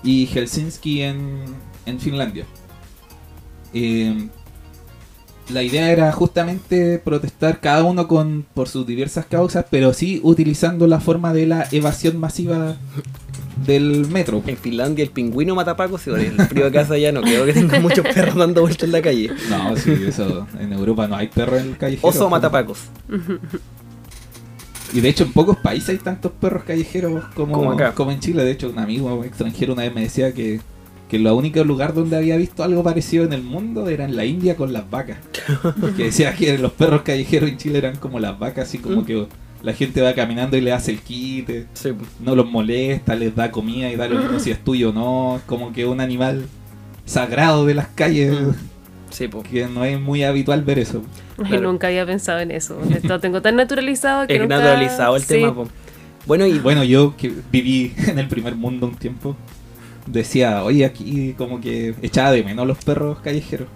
[0.04, 1.44] y Helsinki en,
[1.86, 2.46] en Finlandia.
[3.74, 4.30] Eh,
[5.50, 10.88] la idea era justamente protestar cada uno con por sus diversas causas, pero sí utilizando
[10.88, 12.78] la forma de la evasión masiva
[13.66, 14.42] del metro.
[14.46, 17.54] En Finlandia el pingüino mata pacos y el frío de casa ya no creo que
[17.54, 19.32] tenga muchos perros dando vueltas en la calle.
[19.50, 22.08] No, sí, eso en Europa no hay perros en el callejero.
[22.08, 22.80] Oso mata pacos.
[24.94, 27.94] Y de hecho en pocos países hay tantos perros callejeros como, Como acá.
[27.94, 28.44] como en Chile.
[28.44, 30.60] De hecho un amigo extranjero una vez me decía que
[31.10, 34.26] que el único lugar donde había visto algo parecido en el mundo era en la
[34.26, 35.18] India con las vacas.
[35.98, 39.06] que decía que los perros callejeros en Chile eran como las vacas, así como Mm.
[39.06, 39.28] que
[39.64, 41.90] la gente va caminando y le hace el quite, Sí.
[42.20, 45.38] no los molesta, les da comida y da lo mismo si es tuyo o no.
[45.38, 46.46] Es como que un animal
[47.06, 48.52] sagrado de las calles, Mm.
[49.10, 49.42] Sí, po.
[49.44, 51.02] que no es muy habitual ver eso.
[51.40, 51.64] Ay, Claro.
[51.72, 52.80] Nunca había pensado en eso.
[52.94, 55.28] Esto tengo tan naturalizado que Es nunca- naturalizado el sí.
[55.36, 55.68] tema, po.
[56.28, 59.36] Bueno, y Bueno, yo que viví en el primer mundo un tiempo,
[60.06, 63.68] decía, oye, aquí como que echaba de menos los perros callejeros.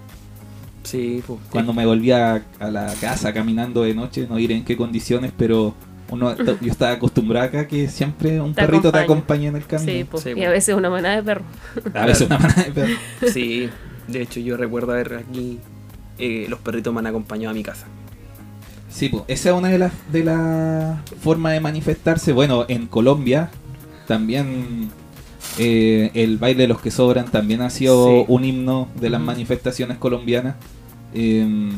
[0.84, 1.38] Sí, po.
[1.50, 5.74] Cuando me volvía a la casa caminando de noche, no diré en qué condiciones, pero
[6.10, 9.48] uno yo estaba acostumbrado acá que siempre un Te perrito te acompaña.
[9.48, 9.90] en el camino.
[9.90, 10.22] Sí.
[10.22, 10.46] Sí, y po.
[10.46, 11.46] a veces una manada de perros.
[11.94, 12.98] A veces una manada de perros.
[13.32, 13.68] Sí,
[14.06, 15.58] de hecho yo recuerdo haber aquí
[16.18, 17.86] eh, los perritos me han acompañado a mi casa.
[18.88, 22.32] Sí, pues, esa es una de las de las formas de manifestarse.
[22.32, 23.50] Bueno, en Colombia
[24.06, 24.90] también
[25.58, 28.24] eh, el baile de los que sobran también ha sido Sí.
[28.28, 30.54] un himno de las manifestaciones colombianas.
[31.14, 31.70] Eh,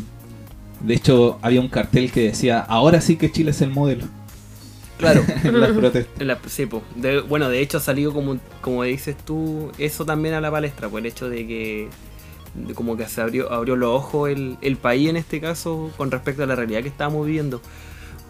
[0.81, 4.05] de hecho, había un cartel que decía, ahora sí que Chile es el modelo.
[4.99, 5.23] Claro.
[5.45, 6.27] en las protestas.
[6.27, 6.69] La- sí.
[6.95, 10.89] De- bueno, de hecho ha salido como, como dices tú, eso también a la palestra,
[10.89, 11.89] pues el hecho de que
[12.55, 16.11] de como que se abrió, abrió los ojos el, el país en este caso con
[16.11, 17.61] respecto a la realidad que estábamos viviendo.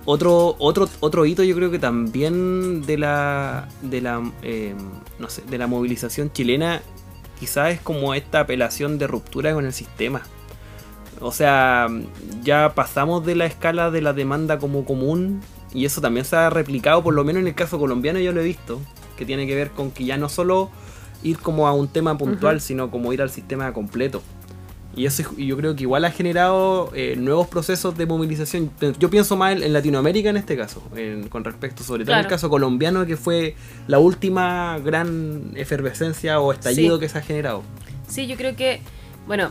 [0.04, 4.74] Otro, otro, otro hito yo creo que también de la de la eh,
[5.20, 6.82] no sé, de la movilización chilena
[7.38, 10.22] quizás es como esta apelación de ruptura con el sistema.
[11.20, 11.88] O sea,
[12.42, 15.40] ya pasamos de la escala de la demanda como común
[15.74, 18.40] y eso también se ha replicado, por lo menos en el caso colombiano yo lo
[18.40, 18.80] he visto,
[19.16, 20.70] que tiene que ver con que ya no solo
[21.22, 24.22] ir como a un tema puntual, sino como ir al sistema completo.
[24.94, 28.70] Y eso yo creo que igual ha generado eh, nuevos procesos de movilización.
[28.98, 32.34] Yo pienso más en, Latinoamérica en este caso, en- con respecto sobre todo al Claro.
[32.34, 33.56] caso colombiano, que fue
[33.88, 37.00] la última gran efervescencia o estallido Sí.
[37.00, 37.62] que se ha generado.
[38.08, 38.80] Sí, yo creo que,
[39.26, 39.50] bueno,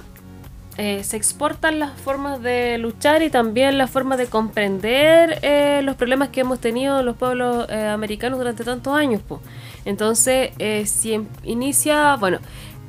[0.78, 5.96] eh, se exportan las formas de luchar y también las formas de comprender eh, los
[5.96, 9.22] problemas que hemos tenido los pueblos eh, americanos durante tantos años.
[9.22, 9.40] po.
[9.86, 10.52] Entonces,
[10.90, 12.40] si em- inicia, bueno,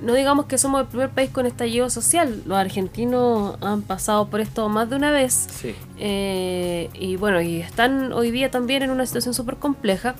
[0.01, 4.41] no digamos que somos el primer país con estallido social, los argentinos han pasado por
[4.41, 5.47] esto más de una vez.
[5.51, 5.75] Sí.
[5.99, 10.15] Y bueno, y están hoy día también en una situación súper compleja.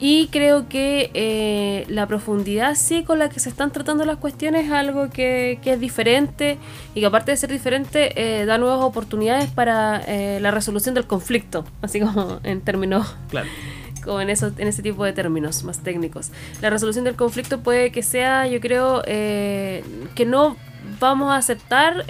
[0.00, 4.66] Y creo que eh, la profundidad sí con la que se están tratando las cuestiones
[4.66, 6.56] es algo que, que es diferente
[6.94, 11.06] y que aparte de ser diferente eh, da nuevas oportunidades para eh, la resolución del
[11.06, 13.48] conflicto, así como en términos Claro.
[14.04, 16.30] como en, eso, en ese tipo de términos más técnicos.
[16.62, 19.82] La resolución del conflicto puede que sea, yo creo, eh,
[20.14, 20.56] que no
[21.00, 22.04] vamos a aceptar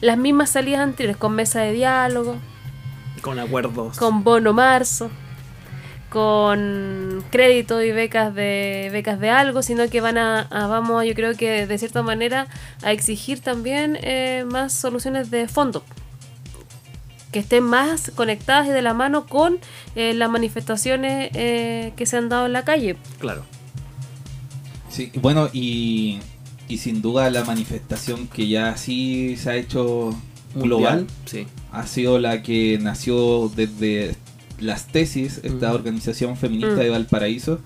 [0.00, 2.36] las mismas salidas anteriores, con mesa de diálogo,
[3.20, 3.98] Con acuerdos.
[3.98, 5.10] con bono marzo,
[6.10, 11.14] con crédito y becas de becas de algo, sino que van a, a- vamos, yo
[11.14, 12.46] creo que de cierta manera
[12.82, 15.82] a exigir también eh, más soluciones de fondo
[17.32, 19.58] que estén más conectadas y de la mano con
[19.94, 22.96] eh, las manifestaciones eh, que se han dado en la calle.
[23.20, 23.44] Claro.
[24.88, 26.18] Sí, bueno, y,
[26.66, 30.12] y sin duda la manifestación que ya sí se ha hecho
[30.56, 31.46] global Sí.
[31.70, 34.16] ha sido la que nació desde
[34.60, 35.74] las tesis, esta Mm.
[35.74, 36.78] organización feminista Mm.
[36.80, 37.58] de Valparaíso,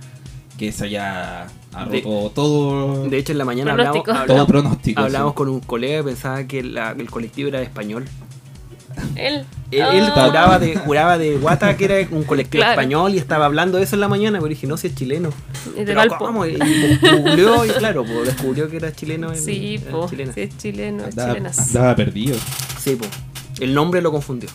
[0.59, 4.27] que esa ya ha De- roto todo, De hecho, en la mañana hablamos, Pronóstico.
[4.27, 5.01] todo hablamos, pronóstico.
[5.01, 5.37] hablamos sí.
[5.37, 8.05] con un colega que pensaba que la- el colectivo era español.
[9.17, 10.27] Él, Él, él Ah.
[10.27, 12.81] juraba, de, juraba de guata que era un colectivo Claro.
[12.81, 15.31] español y estaba hablando de eso en la mañana, pero dije, no, si es chileno.
[15.31, 16.19] es de Pero Valpo.
[16.19, 16.47] ¿cómo?
[16.47, 19.33] Y googleó y claro, pues, descubrió que era chileno.
[19.33, 20.33] en- Sí, era po, chilena.
[20.33, 22.37] sí, es chileno, es andaba, perdido.
[22.79, 23.11] Sí, pues.
[23.59, 24.49] El nombre lo confundió.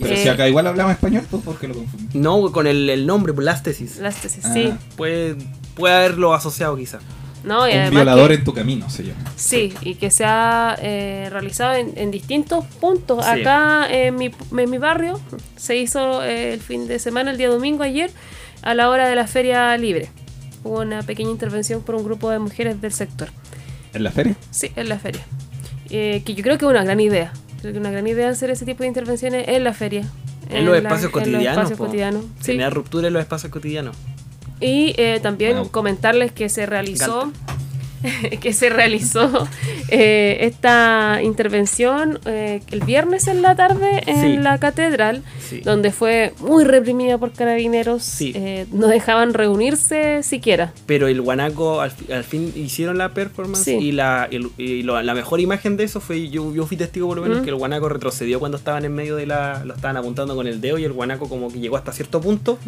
[0.00, 2.18] Pero Eh, si acá igual hablamos español, pues ¿por qué lo confundí?
[2.18, 3.98] No, con el, el nombre, pues las tesis.
[3.98, 4.52] Las tesis, Ah.
[4.54, 4.72] sí.
[4.96, 5.36] Puede,
[5.74, 6.98] puede haberlo asociado quizá.
[7.42, 9.20] No, y Un violador que- en tu camino se llama.
[9.36, 13.24] Sí, y que se ha eh, realizado en, en distintos puntos.
[13.24, 13.30] Sí.
[13.40, 15.18] Acá en mi, en mi barrio
[15.56, 18.10] se hizo eh, el fin de semana, el día domingo, ayer,
[18.62, 20.10] a la hora de la feria libre.
[20.64, 23.28] Hubo una pequeña intervención por un grupo de mujeres del sector.
[23.94, 24.36] ¿En la feria?
[24.50, 25.22] Sí, en la feria.
[25.88, 27.32] Eh, que yo creo que es una gran idea.
[27.60, 30.04] Creo que es una gran idea hacer ese tipo de intervenciones en la feria.
[30.48, 31.46] En, los la- espacios en los cotidianos.
[31.52, 31.84] espacios po.
[31.86, 32.52] cotidianos, sí.
[32.52, 33.96] Generar ruptura en los espacios cotidianos.
[34.60, 35.70] Y eh, también Wow.
[35.70, 37.32] comentarles que se realizó
[38.40, 39.48] que se realizó
[39.88, 44.36] eh, esta intervención eh, el viernes en la tarde en Sí.
[44.38, 45.60] la catedral, Sí.
[45.60, 48.02] donde fue muy reprimida por carabineros.
[48.02, 48.32] Sí.
[48.34, 50.72] eh, no dejaban reunirse siquiera.
[50.86, 55.14] Pero el guanaco al, al fin hicieron la performance y, la, el- y lo- la
[55.14, 57.44] mejor imagen de eso fue, yo, yo fui testigo por lo menos, Mm.
[57.44, 59.62] que el guanaco retrocedió cuando estaban en medio de la...
[59.64, 62.58] Lo estaban apuntando con el dedo y el guanaco como que llegó hasta cierto punto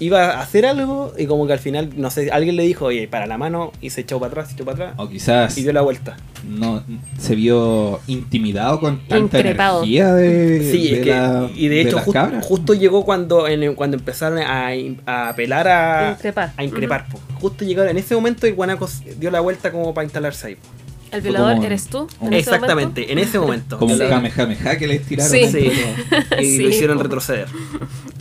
[0.00, 3.06] iba a hacer algo y como que al final, no sé, alguien le dijo, oye,
[3.06, 5.62] para la mano y se echó para atrás, se echó para atrás O quizás y
[5.62, 6.16] dio la vuelta.
[6.48, 6.82] no
[7.18, 9.78] se vio intimidado con tanta Increpado.
[9.78, 12.44] energía de, Sí, de es que, la- y de hecho cabras.
[12.44, 14.70] justo llegó cuando en- cuando empezaron a,
[15.06, 16.52] a apelar a Increpar.
[16.56, 17.06] a increpar.
[17.40, 18.88] Justo llegaron en ese momento el guanaco
[19.18, 20.54] dio la vuelta como para instalarse ahí.
[20.56, 20.62] po.
[21.14, 22.06] ¿El violador como- eres tú?
[22.22, 23.78] ese Exactamente, en ese momento.
[23.78, 24.06] como un Sí.
[24.08, 25.30] kamehameha que le tiraron.
[25.32, 25.46] Sí.
[25.48, 25.70] Sí.
[26.40, 27.46] y Sí, lo hicieron retroceder.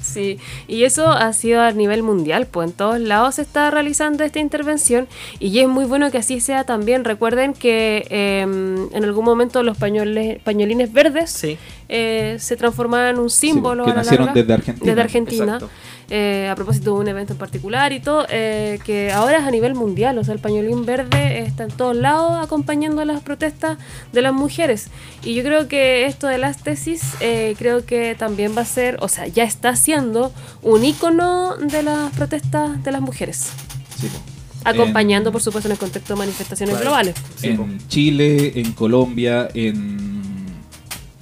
[0.01, 0.37] Sí,
[0.67, 4.39] y eso ha sido a nivel mundial, pues en todos lados se está realizando esta
[4.39, 5.07] intervención
[5.39, 7.05] y es muy bueno que así sea también.
[7.05, 11.57] Recuerden que eh, en algún momento los pañoles, pañolines verdes Sí.
[11.89, 13.85] eh, se transformaban en un símbolo.
[13.85, 14.85] que a la nacieron larga, desde Argentina.
[14.91, 15.43] Desde Argentina.
[15.55, 15.69] Exacto.
[16.15, 19.49] Eh, a propósito de un evento en particular y todo, eh, que ahora es a
[19.49, 23.79] nivel mundial, o sea, el pañolín verde está en todos lados acompañando las protestas
[24.11, 24.89] de las mujeres.
[25.23, 28.97] Y yo creo que esto de las tesis, eh, creo que también va a ser,
[29.01, 33.49] o sea, ya está siendo un ícono de las protestas de las mujeres.
[33.99, 34.07] Sí.
[34.65, 36.85] Acompañando, En- por supuesto, en el contexto de manifestaciones Claro.
[36.91, 37.15] globales.
[37.37, 37.63] Sí, po.
[37.63, 39.97] en Chile, en Colombia, en,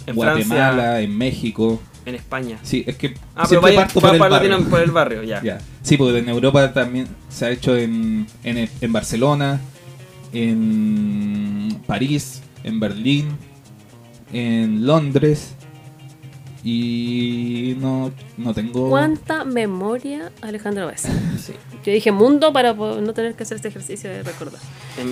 [0.06, 1.00] En Guatemala, Francia.
[1.02, 1.80] en México.
[2.06, 2.58] En España.
[2.64, 4.50] Sí, es que Ah, pero vaya, parto va por el para barrio.
[4.50, 5.42] Latino- por el barrio, ya.
[5.44, 5.60] Ya.
[5.84, 9.60] Sí, porque en Europa también se ha hecho en, en, en Barcelona,
[10.34, 13.28] en París, en Berlín,
[14.34, 15.54] en Londres
[16.64, 18.90] y no, no tengo...
[18.90, 21.08] ¿Cuánta memoria, Alejandro Bess?
[21.42, 21.54] Sí.
[21.84, 24.62] Yo dije mundo para no tener que hacer este ejercicio de recordar.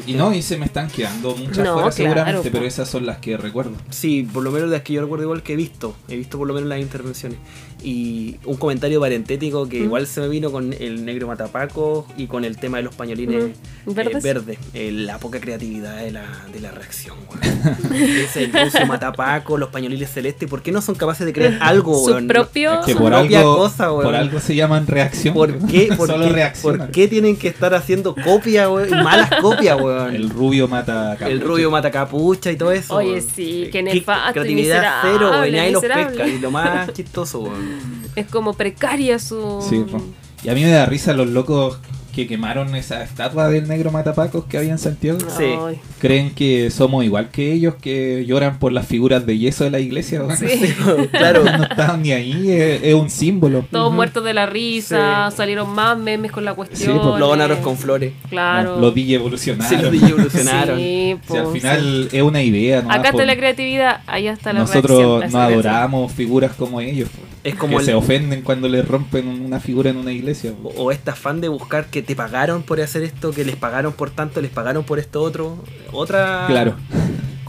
[0.05, 2.53] Y no, y se me están quedando muchas No, fuera claro, seguramente, po.
[2.53, 3.71] pero esas son las que recuerdo.
[3.89, 5.95] Sí, por lo menos las que yo recuerdo igual que he visto.
[6.07, 7.39] He visto por lo menos las intervenciones.
[7.83, 9.83] Y un comentario parentético que Mm.
[9.85, 13.45] igual se me vino con el negro matapaco y con el tema de los pañolines
[13.85, 13.91] Mm.
[13.99, 14.57] eh, ¿Verdes?
[14.73, 17.39] Eh, la poca creatividad de la, de la reacción, weón.
[17.93, 20.49] Ese el ruso matapaco, los pañolines celestes.
[20.49, 22.27] ¿Por qué no son capaces de crear algo, Su weón?
[22.27, 24.03] propio- Es que Su por propia algo, cosa, weón.
[24.03, 25.33] por algo se llaman reacción.
[25.33, 25.89] ¿Por qué?
[25.97, 26.51] ¿Por, Solo qué.
[26.61, 28.89] ¿Por qué tienen que estar haciendo copias, weón?
[29.03, 30.15] Malas copias, weón.
[30.15, 32.95] El rubio mata a El rubio mata capucha y todo eso.
[32.95, 33.25] Oye, weón.
[33.35, 35.47] sí, Eh, qué nefasto Creatividad miserable, cero, weón.
[35.47, 36.27] y Nadie los pesca.
[36.27, 37.68] Y lo más chistoso, weón.
[38.15, 39.65] Es como precaria su...
[39.67, 40.01] Sí, po.
[40.43, 41.79] Y a mí me da risa los locos
[42.15, 45.19] que quemaron esa estatua del negro matapacos que había en Santiago.
[45.37, 45.53] Sí.
[45.99, 49.79] Creen que somos igual que ellos que lloran por las figuras de yeso de la
[49.79, 50.23] iglesia.
[50.35, 50.47] Sí.
[51.11, 51.43] claro.
[51.43, 53.63] No estaban ni ahí, es, es un símbolo.
[53.69, 55.37] Todos muertos de la risa, Sí.
[55.37, 56.93] salieron más memes con la cuestión.
[56.93, 57.17] Sí, po.
[57.17, 58.13] Los donaros con flores.
[58.29, 58.79] Claro.
[58.79, 59.69] Los DJ evolucionaron.
[59.69, 60.77] Sí, los DJ evolucionaron.
[60.79, 62.89] Sí, Si al po, final es una idea, ¿no?
[62.91, 67.07] Acá está Por- la creatividad, allá está la Nosotros reacción, no adoramos figuras como ellos.
[67.09, 67.28] po.
[67.49, 70.53] Es como que el- se ofenden cuando les rompen una figura en una iglesia.
[70.63, 73.93] O, o este afán de buscar que te pagaron por hacer esto, que les pagaron
[73.93, 75.57] por tanto, les pagaron por esto otro.
[75.91, 76.45] Otra.
[76.47, 76.75] Claro.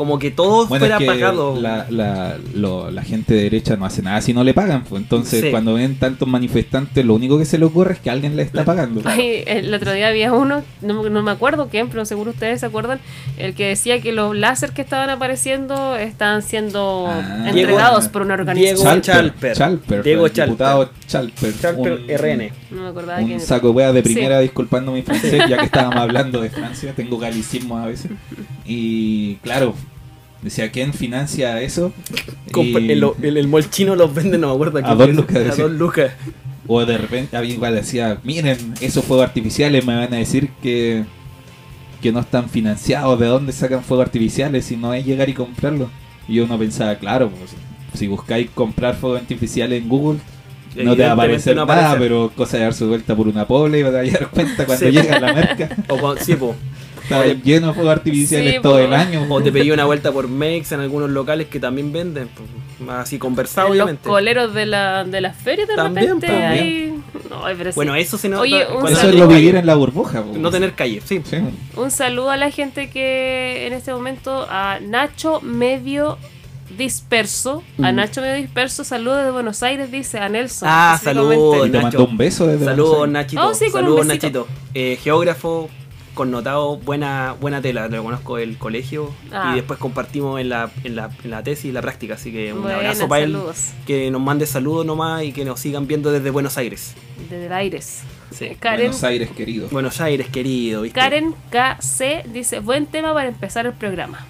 [0.00, 1.60] Como que todo Bueno, fuera es que pagado.
[1.60, 4.82] La, la, lo- la gente de derecha no hace nada si no le pagan.
[4.84, 5.02] pues.
[5.02, 5.50] Entonces, Sí.
[5.50, 8.64] cuando ven tantos manifestantes, lo único que se le ocurre es que alguien le está
[8.64, 9.02] pagando.
[9.04, 12.66] Ay, el otro día había uno, no, no me acuerdo quién, pero seguro ustedes se
[12.66, 12.98] acuerdan,
[13.36, 17.44] el que decía que los láser que estaban apareciendo estaban siendo Ah.
[17.46, 19.02] entregados Diego- por una Diego organización.
[19.02, 19.54] Chalper.
[19.54, 21.52] Chalper, Diego el diputado Chalper.
[21.60, 22.52] Chalper un- RN.
[22.70, 23.40] No me acordaba Un quién.
[23.40, 24.44] saco de weas de primera, Sí.
[24.44, 28.10] disculpando mi francés, ya que estábamos hablando de Francia, tengo galicismos a veces.
[28.64, 29.74] Y claro,
[30.42, 31.92] decía, ¿quién financia eso?
[32.54, 34.80] Y- el, el, el mall chino los vende, no me acuerdo.
[34.84, 36.12] A dos lucas, A dos lucas.
[36.66, 41.04] O de repente alguien igual decía, miren, esos fuegos artificiales me van a decir que,
[42.00, 45.88] que no están financiados, ¿de dónde sacan fuegos artificiales si no es llegar y comprarlos?
[46.28, 47.50] Y uno pensaba, claro, pues,
[47.94, 50.20] si buscáis comprar fuegos artificiales en Google,
[50.76, 51.98] no te va a aparecer no nada, aparece.
[52.08, 54.92] pero cosa de darse vuelta por una pobre y vas a dar cuenta cuando Sí.
[54.92, 55.68] llega a la merca.
[55.88, 56.54] O cuando, sí, po.
[57.14, 58.78] Está lleno de fuegos artificiales Sí, todo po.
[58.78, 59.26] el año.
[59.28, 62.28] O te pedí una vuelta por Mex en algunos locales que también venden.
[62.28, 62.42] po.
[62.92, 64.08] Así conversado, En los obviamente.
[64.08, 66.52] coleros de la, de las ferias de También, repente también.
[66.52, 66.94] ahí-
[67.28, 67.76] No, ay, pero sí.
[67.76, 68.42] Bueno, eso se nota.
[68.42, 70.22] Oye, cuando- Eso es lo vivir en la burbuja.
[70.22, 70.36] po.
[70.38, 71.20] No tener calle, sí.
[71.24, 71.36] Sí.
[71.76, 76.16] Un saludo a la gente que en este momento, a Nacho Medio
[76.78, 77.96] Disperso, a Mm.
[77.96, 80.68] Nacho Medio Disperso, saludos desde Buenos Aires, dice a Nelson.
[80.70, 81.82] Ah, saludos, te Nacho.
[81.82, 83.08] mandó un beso desde Saludos.
[83.08, 83.46] Nachito.
[83.46, 84.06] Oh, sí, Saludos.
[84.06, 84.48] Nachito.
[84.72, 85.68] Eh, geógrafo
[86.14, 87.88] connotado, buena buena tela.
[87.88, 89.12] Lo conozco del colegio.
[89.32, 89.50] Ah.
[89.52, 92.14] Y después compartimos en la, en, la, en la tesis y la práctica.
[92.14, 93.38] Así que un abrazo para él.
[93.86, 96.94] Que nos mande saludos nomás y que nos sigan viendo desde Buenos Aires.
[97.28, 98.02] Desde el Aires.
[98.30, 98.56] Sí.
[98.60, 99.68] Karen, Buenos Aires, querido.
[99.70, 100.82] Buenos Aires, querido.
[100.82, 100.98] ¿viste?
[101.00, 104.24] Karen KC dice, buen tema para empezar el programa.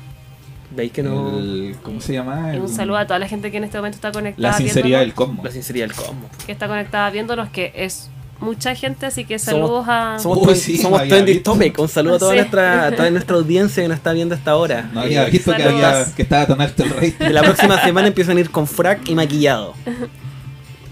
[0.75, 1.39] ¿Veis que no?
[1.39, 2.53] El- ¿Cómo se llama?
[2.55, 4.49] Un saludo a toda la gente que en este momento está conectada.
[4.51, 5.45] La sinceridad del cosmos.
[5.45, 6.31] La sinceridad del cosmos.
[6.47, 8.09] Que está conectada viéndonos, que es
[8.41, 10.19] mucha gente, así que saludos a...
[10.19, 11.53] Somos, Uy, sí, somos Trending visto.
[11.53, 11.79] Topic.
[11.79, 12.37] Un saludo a toda, Sí.
[12.39, 14.91] nuestra, a toda nuestra audiencia que nos está viendo hasta ahora.
[14.93, 17.11] No había Eh, visto que, había, que estaba tan alto el rey.
[17.19, 19.75] de la próxima semana empiezan a ir con frac y maquillado.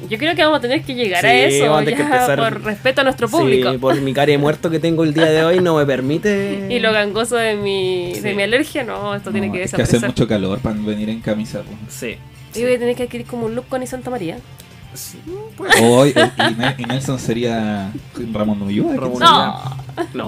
[0.09, 2.03] Yo creo que vamos a tener que llegar Sí, a eso vamos a tener que
[2.09, 2.39] ya, empezar.
[2.39, 3.73] por respeto a nuestro público.
[3.73, 6.67] Sí, por mi cara de muerto que tengo el día de hoy no me permite.
[6.71, 8.35] Y lo gangoso de mi, de Sí.
[8.37, 10.09] mi alergia, no, esto tiene No, que es que hace desaparecer.
[10.11, 11.61] mucho calor para venir en camisa.
[11.63, 11.73] po.
[11.89, 12.17] Sí.
[12.55, 14.39] Yo voy a tener que adquirir como un look con Santa María.
[15.83, 17.93] Hoy, y, Ne- y Nelson sería
[18.33, 19.77] Ramón Ulloa.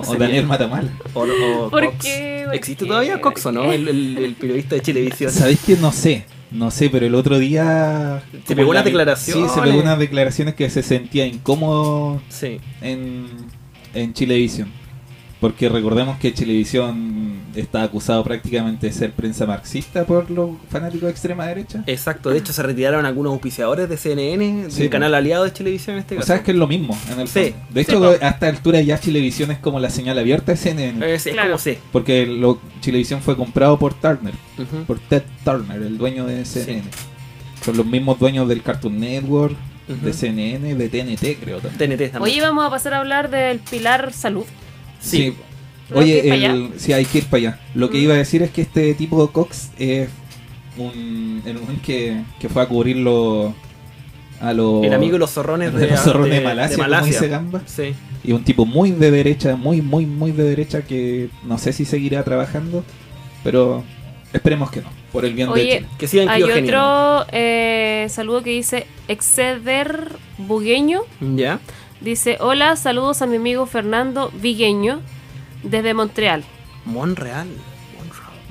[0.06, 0.90] o Daniel Matamal.
[1.14, 1.96] O, o ¿Por Cox.
[2.04, 2.42] qué?
[2.46, 3.72] ¿Por ¿Existe todavía Cox o no?
[3.72, 5.30] El, el- el periodista de Chilevisión.
[5.32, 6.24] ¿Sabéis que no sé?
[6.50, 8.22] No sé, pero el otro día.
[8.46, 9.50] Se pegó unas declaraciones.
[9.50, 12.58] Sí, se pegó unas declaraciones que se sentía incómodo Sí.
[12.80, 13.26] en,
[13.94, 14.68] en Chilevisión.
[15.40, 21.10] Porque recordemos que Chilevisión está acusado prácticamente de ser prensa marxista por los fanáticos de
[21.10, 21.82] extrema derecha.
[21.86, 24.92] Exacto, de hecho se retiraron algunos auspiciadores de CNN, Sí, del po.
[24.92, 26.26] canal aliado de Chilevisión en este O caso.
[26.28, 27.54] sea, es que es lo mismo, en el Sí.
[27.70, 28.06] De sí, hecho, po.
[28.24, 31.14] a esta altura ya Chilevisión es como la señal abierta de CNN.
[31.14, 31.50] Es, es Claro.
[31.50, 31.78] como sí.
[31.92, 34.34] Porque lo, Chilevisión fue comprado por Turner,
[34.86, 36.84] por Ted Turner, el dueño de CNN.
[37.64, 39.54] Son los mismos dueños del Cartoon Network,
[39.88, 40.12] de.
[40.12, 41.90] CNN, de TNT, creo también.
[41.98, 42.22] TNT también.
[42.22, 44.44] Oye, vamos a pasar a hablar del Pilar Salud.
[45.00, 45.34] sí.
[45.90, 47.60] ¿No hay que Oye, el, sí, hay que ir para allá.
[47.74, 48.02] Lo que Mm.
[48.02, 50.08] iba a decir es que este tipo de Cox es
[50.76, 53.54] un, el un que, que fue a cubrirlo
[54.40, 54.84] a los...
[54.84, 57.12] El amigo de los zorrones de de, los zorrones de, de- Malasia, de como Malasia.
[57.12, 57.62] dice Gamba.
[57.66, 57.94] Sí.
[58.24, 61.84] Y un tipo muy de derecha, muy, muy, muy de derecha que no sé si
[61.84, 62.84] seguirá trabajando,
[63.42, 63.82] pero
[64.32, 65.86] esperemos que no, por el bien de Oye, Chile.
[65.98, 71.00] Que sigan hay otro eh, saludo que dice Exceder Bugueño.
[71.36, 71.60] ¿Ya?
[72.00, 75.00] Dice, hola, saludos a mi amigo Fernando Vigueño
[75.62, 76.44] desde Montreal.
[76.84, 77.48] Monreal.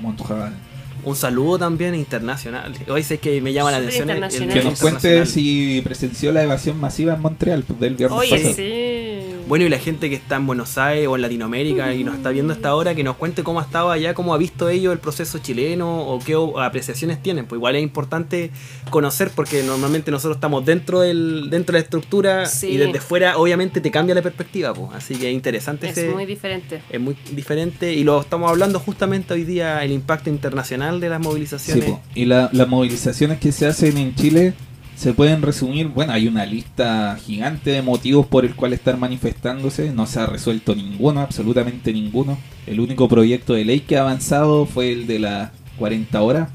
[0.00, 0.54] Montreal.
[1.02, 2.74] Un saludo también internacional.
[2.88, 4.10] Hoy sé que me llama la atención.
[4.10, 4.54] el- el internacional.
[4.58, 8.54] Que nos cuente si presenció la evasión masiva en Montreal pues, del viernes Oye, pasado.
[8.54, 9.20] sí.
[9.50, 12.30] Bueno, y la gente que está en Buenos Aires o en Latinoamérica y nos está
[12.30, 15.00] viendo hasta ahora, que nos cuente cómo ha estado allá, cómo ha visto ellos el
[15.00, 17.46] proceso chileno o qué apreciaciones tienen.
[17.46, 18.52] Pues igual es importante
[18.90, 22.68] conocer porque normalmente nosotros estamos dentro del dentro de la estructura Sí.
[22.68, 24.72] y desde fuera obviamente te cambia la perspectiva.
[24.72, 24.92] Pues.
[24.94, 26.80] Así que es interesante Es ese- muy diferente.
[26.88, 31.20] es muy diferente y lo estamos hablando justamente hoy día el impacto internacional de las
[31.20, 31.84] Sí, movilizaciones.
[31.86, 32.00] po.
[32.14, 34.54] y la- las movilizaciones que se hacen en Chile
[35.00, 39.94] se pueden resumir, bueno, hay una lista gigante de motivos por el cual estar manifestándose,
[39.94, 42.36] no se ha resuelto ninguno, absolutamente ninguno.
[42.66, 46.50] El único proyecto de ley que ha avanzado fue el de las 40 horas,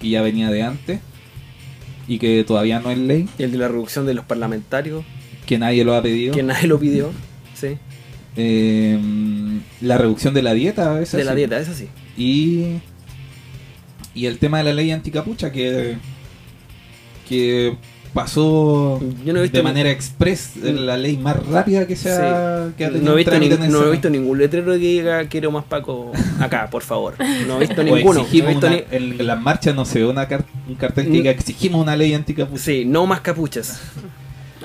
[0.00, 1.00] que ya venía de antes,
[2.06, 5.02] y que todavía no es ley, el de la reducción de los parlamentarios,
[5.44, 6.32] que nadie lo ha pedido.
[6.32, 7.10] que nadie lo pidió.
[7.54, 7.78] Sí.
[8.36, 8.96] Eh,
[9.80, 11.88] la reducción de la dieta, esa De la dieta, eso sí.
[12.16, 12.76] Y,
[14.14, 15.96] y el tema de la ley anticapucha que,
[17.28, 17.76] que
[18.14, 22.10] pasó Yo no he visto de ni- manera express, la ley más rápida que se
[22.10, 23.30] ha, que ha tenido No he, visto
[23.68, 27.14] no he ningún letrero que diga quiero más Paco acá, por favor.
[27.46, 28.14] No he visto O ninguno.
[28.14, 28.84] No he exigimos visto una- ni-
[29.20, 32.14] en las marchas no se ve una car- un cartel que diga exigimos una ley
[32.14, 32.62] anticapucha.
[32.62, 33.80] Sí, no más capuchas.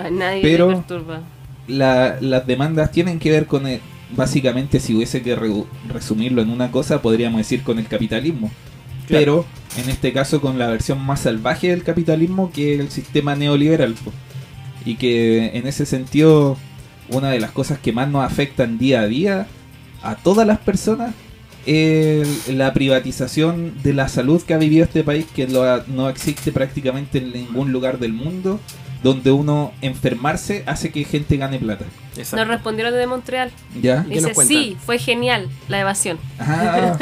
[0.02, 1.22] A nadie Pero- le perturba.
[1.68, 3.80] La- las demandas tienen que ver con, el-
[4.16, 8.52] básicamente, si hubiese que re- resumirlo en una cosa, podríamos decir con el capitalismo.
[9.08, 9.46] Claro.
[9.46, 9.46] Pero
[9.78, 13.96] en este caso con la versión más salvaje del capitalismo que es el sistema neoliberal.
[14.86, 16.58] Y que en ese sentido,
[17.10, 19.48] una de las cosas que más nos afectan día a día
[20.02, 21.14] a todas las personas
[21.66, 26.10] es la privatización de la salud que ha vivido este país, que lo ha- no
[26.10, 28.60] existe prácticamente en ningún lugar del mundo,
[29.04, 31.86] donde uno enfermarse hace que gente gane plata.
[32.16, 33.52] Nos respondieron desde Montreal.
[33.82, 34.06] ¿Ya?
[34.08, 36.20] ¿Qué nos Dice, sí, fue genial la evasión.
[36.40, 36.96] Ah,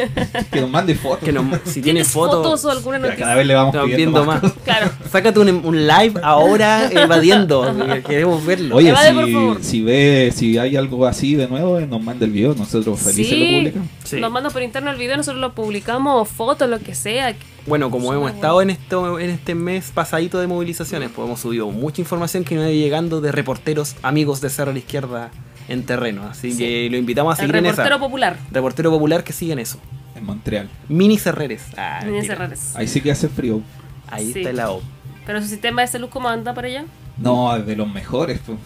[0.51, 1.19] que nos mande fotos.
[1.19, 1.31] Que
[1.69, 3.25] si tiene ¿Tienes fotos, fotos o alguna noticia?
[3.25, 4.53] cada vez le vamos estamos pidiendo, viendo más.
[4.63, 4.89] Claro.
[5.11, 7.75] Sácate un, un live ahora evadiendo.
[7.87, 8.75] que Queremos verlo.
[8.77, 9.63] Oye, Evade, por si, favor.
[9.63, 13.27] si ve, si hay algo así de nuevo, eh, nos manda el video, nosotros felices
[13.27, 13.45] Sí.
[13.51, 13.87] lo publicamos.
[14.05, 14.19] Sí.
[14.19, 17.35] Nos mandan por interno el video, nosotros lo publicamos, fotos, lo que sea.
[17.67, 21.69] Bueno, como hemos estado en esto en este mes pasadito de movilizaciones, pues hemos subido
[21.69, 25.29] mucha información que nos ha ido llegando de reporteros amigos de Cerro a la Izquierda
[25.67, 26.23] en terreno.
[26.27, 26.57] Así Sí.
[26.57, 27.99] que lo invitamos a El seguir en reportero esa.
[28.03, 28.37] popular.
[28.51, 29.77] Reportero popular que sigue en eso.
[30.15, 30.69] En Montreal.
[30.89, 31.63] Mini Cerreres.
[31.77, 32.33] Ah, Niñas mentira.
[32.35, 32.75] Herreres.
[32.75, 33.61] Ahí sí que hace frío.
[34.09, 34.39] Ahí Sí.
[34.39, 34.81] está la O.
[35.27, 36.85] Pero su sistema de salud, ¿cómo anda para allá?
[37.17, 38.39] No, es de los mejores.
[38.45, 38.57] pues.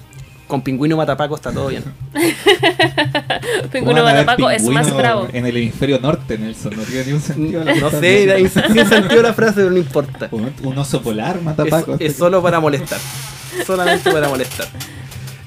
[0.47, 1.83] Con Pingüino Matapaco está todo bien.
[2.13, 2.23] ¿Cómo
[3.71, 5.27] Pingüino Matapaco es más bravo.
[5.33, 6.75] En el hemisferio norte, Nelson.
[6.75, 7.63] No tiene ni un sentido.
[7.63, 10.27] la No sé, ahí sin sentido la frase, pero no importa.
[10.31, 11.95] Un, un oso polar mata Es, Paco.
[11.99, 12.99] es solo para molestar.
[13.65, 14.67] Solamente para molestar.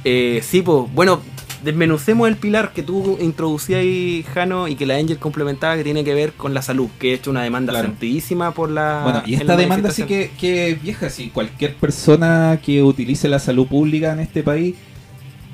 [0.05, 1.21] Eh, sí, pues, bueno,
[1.65, 6.05] desmenucemos el pilar que tú introducías ahí, Jano, y que la Angel complementaba, que tiene
[6.05, 7.89] que ver con la salud, que es una demanda Claro.
[7.89, 9.01] sentidísima por la.
[9.05, 11.11] Bueno, y en esta demanda sí que, que es vieja.
[11.11, 14.77] Si cualquier persona que utilice la salud pública en este país,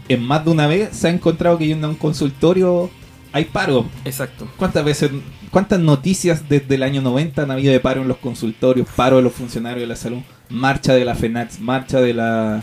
[0.09, 2.91] en más de una vez se ha encontrado que yendo a un consultorio
[3.33, 3.87] hay paro.
[4.05, 4.47] Exacto.
[4.57, 5.11] ¿Cuántas veces,
[5.51, 9.23] cuántas noticias desde el año 90 han habido de paro en los consultorios, paro de
[9.23, 10.19] los funcionarios de la salud,
[10.51, 12.63] marcha de la FENAX, marcha de la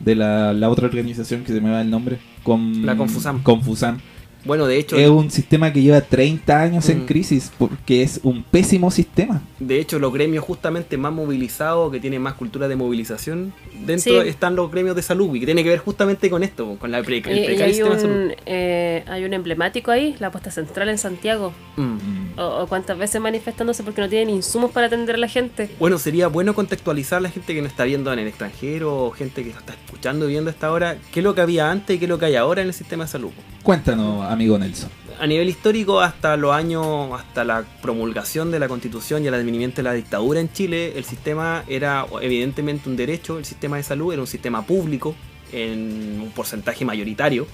[0.00, 2.18] de la, la otra organización que se me va el nombre.
[2.42, 3.42] Con, La Confusam.
[3.42, 3.98] Confusam.
[4.46, 7.06] Bueno, de hecho, Es un sistema que lleva 30 años en Mm.
[7.06, 9.42] crisis porque es un pésimo sistema.
[9.58, 13.52] de hecho, los gremios justamente más movilizados, que tienen más cultura de movilización,
[13.84, 14.28] dentro Sí.
[14.28, 17.02] están los gremios de salud, y que tiene que ver justamente con esto, con la
[17.02, 18.14] pre- el Y, y precario hay, sistema de salud.
[18.14, 21.52] un, eh, hay un emblemático ahí, la puesta central en Santiago.
[21.76, 22.38] Mm.
[22.38, 25.70] O, o cuántas veces manifestándose porque no tienen insumos para atender a la gente.
[25.78, 29.10] Bueno, sería bueno contextualizar a la gente que nos está viendo en el extranjero, o
[29.10, 31.70] gente que nos está escuchando y viendo a esta hora, qué es lo que había
[31.70, 33.30] antes y qué es lo que hay ahora en el sistema de salud.
[33.62, 34.90] Cuéntanos, amigo Nelson.
[35.18, 39.76] A nivel histórico, hasta los años, hasta la promulgación de la constitución y el advenimiento
[39.76, 44.12] de la dictadura en Chile, el sistema era evidentemente un derecho, el sistema de salud
[44.12, 45.14] era un sistema público
[45.52, 47.46] en un porcentaje mayoritario.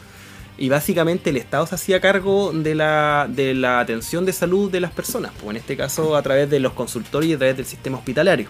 [0.59, 4.81] Y básicamente el Estado se hacía cargo de la, de la atención de salud de
[4.81, 7.67] las personas, pues en este caso a través de los consultorios y a través del
[7.67, 8.49] sistema hospitalario.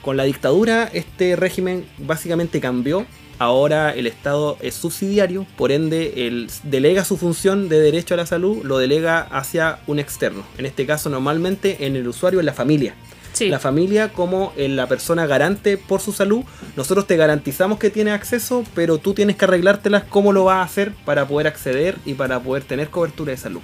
[0.00, 3.04] Con la dictadura este régimen básicamente cambió.
[3.38, 8.26] Ahora el Estado es subsidiario, por ende él delega su función de derecho a la
[8.26, 10.42] salud, lo delega hacia un externo.
[10.58, 12.94] En este caso normalmente en el usuario, en la familia.
[13.32, 13.48] Sí.
[13.48, 16.42] La familia como en la persona garante por su salud.
[16.76, 20.62] Nosotros te garantizamos que tienes acceso, pero tú tienes que arreglártelas cómo lo vas a
[20.62, 23.60] hacer para poder acceder y para poder tener cobertura de salud.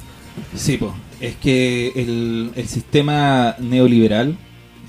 [0.55, 0.95] Sí, po.
[1.20, 4.37] es que el, el sistema neoliberal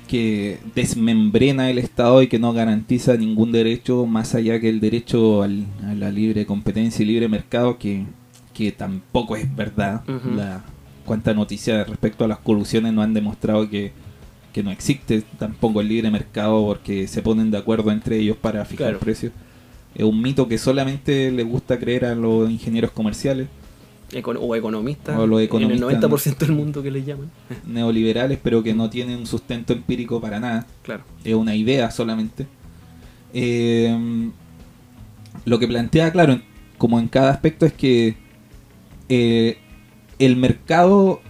[0.06, 5.42] que desmembrena el Estado y que no garantiza ningún derecho más allá que el derecho
[5.42, 8.04] al- a la libre competencia y libre mercado, que,
[8.54, 10.02] que tampoco es verdad.
[10.08, 10.36] Ujú.
[10.36, 10.64] la,
[11.04, 13.92] cuánta noticia respecto a las corrupciones no han demostrado que,
[14.52, 18.64] que no existe tampoco el libre mercado porque se ponen de acuerdo entre ellos para
[18.64, 18.98] fijar Claro.
[19.00, 19.32] precios.
[19.94, 23.46] Es un mito que solamente le gusta creer a los ingenieros comerciales.
[24.12, 27.30] Econ- o economistas, O los en economistas, el 90% del mundo que les llaman.
[27.66, 30.66] neoliberales, pero que no tienen un sustento empírico para nada.
[30.82, 31.02] Claro.
[31.24, 32.46] Es una idea solamente.
[33.34, 34.30] Eh,
[35.44, 36.42] lo que plantea, claro, en-
[36.78, 38.16] como en cada aspecto, es que
[39.08, 39.58] eh,
[40.18, 41.20] el mercado,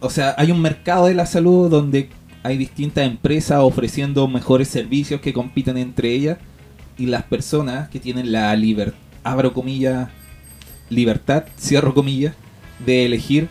[0.00, 2.08] o sea, hay un mercado de la salud donde
[2.42, 6.38] hay distintas empresas ofreciendo mejores servicios que compiten entre ellas
[6.98, 10.08] y las personas que tienen la libertad, abro comillas,
[10.90, 12.34] libertad, cierro comillas,
[12.84, 13.48] de elegir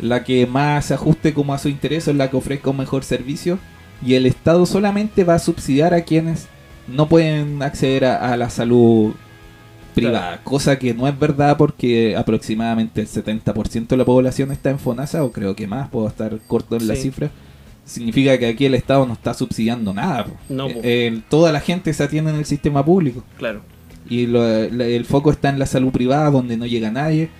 [0.00, 3.04] la que más se ajuste como a su interés o la que ofrezca un mejor
[3.04, 3.58] servicio
[4.04, 6.48] y el Estado solamente va a subsidiar a quienes
[6.88, 9.14] no pueden acceder a, a la salud
[9.94, 14.78] privada, cosa que no es verdad porque aproximadamente el 70% de la población está en
[14.78, 17.30] FONASA o creo que más, puedo estar corto en la cifra.
[17.84, 20.26] Significa que aquí el Estado no está subsidiando nada.
[20.48, 20.68] No.
[20.68, 23.24] Eh, toda la gente se atiende en el sistema público.
[23.38, 23.62] Claro.
[24.08, 27.30] Y lo- el foco está en la salud privada, donde no llega nadie,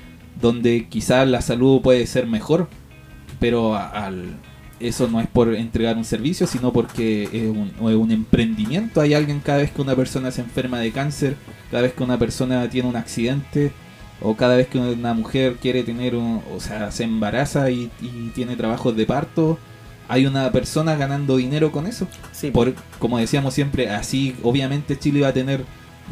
[0.40, 2.68] donde quizás la salud puede ser mejor,
[3.40, 4.36] pero al,
[4.80, 9.00] eso no es por entregar un servicio, sino porque es un, es un emprendimiento.
[9.00, 11.36] Hay alguien cada vez que una persona se enferma de cáncer,
[11.70, 13.72] cada vez que una persona tiene un accidente,
[14.20, 18.30] o cada vez que una mujer quiere tener un, o sea, se embaraza y, y
[18.34, 19.58] tiene trabajos de parto,
[20.08, 22.06] hay una persona ganando dinero con eso.
[22.32, 25.64] Sí, Por, como decíamos siempre, así obviamente Chile va a tener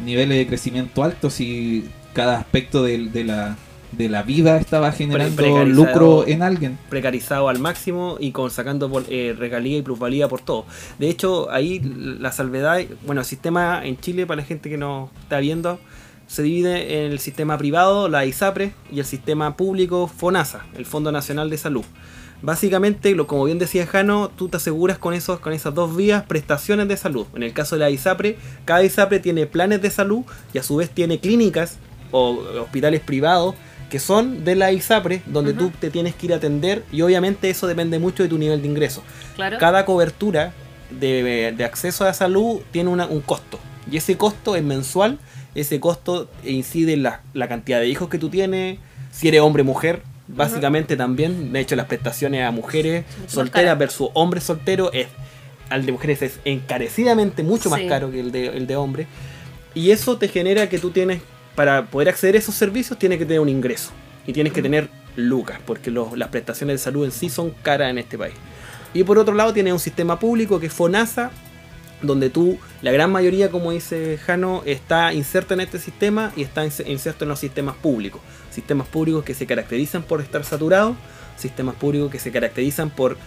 [0.03, 3.57] niveles de crecimiento altos y cada aspecto de, de la,
[3.91, 6.77] de la vida estaba generando lucro en alguien.
[6.89, 10.65] precarizado al máximo y con sacando por, eh, regalía y plusvalía por todo.
[10.99, 15.09] De hecho, ahí la salvedad, bueno, el sistema en Chile, para la gente que nos
[15.23, 15.79] está viendo,
[16.27, 21.11] se divide en el sistema privado, la ISAPRE, y el sistema público, FONASA, el Fondo
[21.11, 21.83] Nacional de Salud.
[22.41, 26.23] Básicamente, lo, como bien decía Jano, tú te aseguras con, esos, con esas dos vías
[26.23, 27.27] prestaciones de salud.
[27.35, 30.23] En el caso de la ISAPRE, cada ISAPRE tiene planes de salud
[30.53, 31.77] y a su vez tiene clínicas
[32.11, 32.31] o
[32.61, 33.55] hospitales privados
[33.89, 37.49] que son de la ISAPRE, donde tú te tienes que ir a atender y obviamente
[37.49, 39.03] eso depende mucho de tu nivel de ingreso.
[39.35, 39.57] Claro.
[39.59, 40.53] Cada cobertura
[40.89, 43.59] de, de acceso a la salud tiene una- un costo
[43.91, 45.19] y ese costo es mensual,
[45.55, 48.79] ese costo incide en la, la cantidad de hijos que tú tienes,
[49.11, 54.09] si eres hombre o mujer, básicamente también, de hecho las prestaciones a mujeres solteras versus
[54.13, 55.07] hombres solteros es
[55.69, 57.87] al de mujeres es encarecidamente mucho más Sí.
[57.87, 59.07] caro que el de, el de hombre.
[59.73, 61.21] Y eso te genera que tú tienes,
[61.55, 63.91] para poder acceder a esos servicios, tienes que tener un ingreso.
[64.27, 67.89] Y tienes que tener lucas, porque los- las prestaciones de salud en sí son caras
[67.89, 68.33] en este país.
[68.93, 71.31] Y por otro lado, tienes un sistema público que es FONASA,
[72.01, 76.65] donde tú, la gran mayoría, como dice Jano, está inserta en este sistema y está
[76.65, 78.21] inse- inserto en los sistemas públicos.
[78.49, 80.95] Sistemas públicos que se caracterizan por estar saturados,
[81.37, 83.17] sistemas públicos que se caracterizan por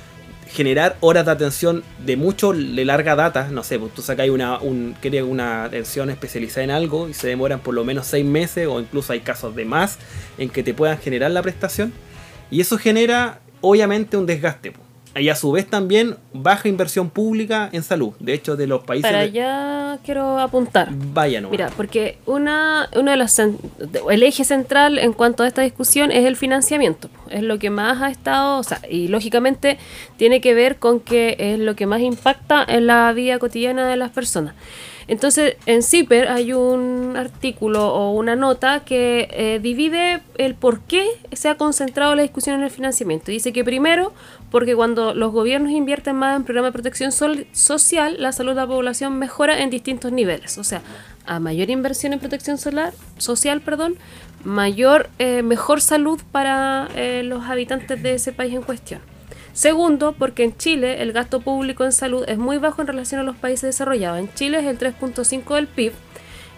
[0.51, 4.59] generar horas de atención de mucho de larga data, no sé, pues tú sacas una,
[4.59, 4.95] un,
[5.27, 9.13] una atención especializada en algo y se demoran por lo menos seis meses o incluso
[9.15, 9.99] hay casos de más
[10.37, 11.93] en que te puedan generar la prestación
[12.51, 14.73] y eso genera obviamente un desgaste.
[14.73, 14.81] po.
[15.17, 18.15] Y a su vez también baja inversión pública en salud.
[18.19, 19.11] De hecho, de los países...
[19.11, 20.89] Para allá quiero apuntar.
[20.91, 21.53] Vaya nomás.
[21.53, 26.25] Mira, porque una, uno de los el eje central en cuanto a esta discusión es
[26.25, 27.09] el financiamiento.
[27.31, 29.79] Es lo que más ha estado, o sea, y lógicamente
[30.17, 33.97] tiene que ver con que es lo que más impacta en la vida cotidiana de
[33.97, 34.55] las personas.
[35.07, 41.07] Entonces, en CIPER hay un artículo o una nota que eh, divide el por qué
[41.33, 43.31] se ha concentrado la discusión en el financiamiento.
[43.31, 44.13] Dice que primero,
[44.51, 48.57] porque cuando los gobiernos invierten más en programas de protección sol- social, la salud de
[48.63, 50.57] la población mejora en distintos niveles.
[50.59, 50.81] O sea,
[51.27, 53.97] a mayor inversión en protección solar, social, perdón,
[54.45, 59.01] mayor, eh, mejor salud para eh, los habitantes de ese país en cuestión.
[59.55, 63.25] Segundo, porque en Chile el gasto público en salud es muy bajo en relación a
[63.25, 64.19] los países desarrollados.
[64.19, 65.93] En Chile es el 3.5 del PIB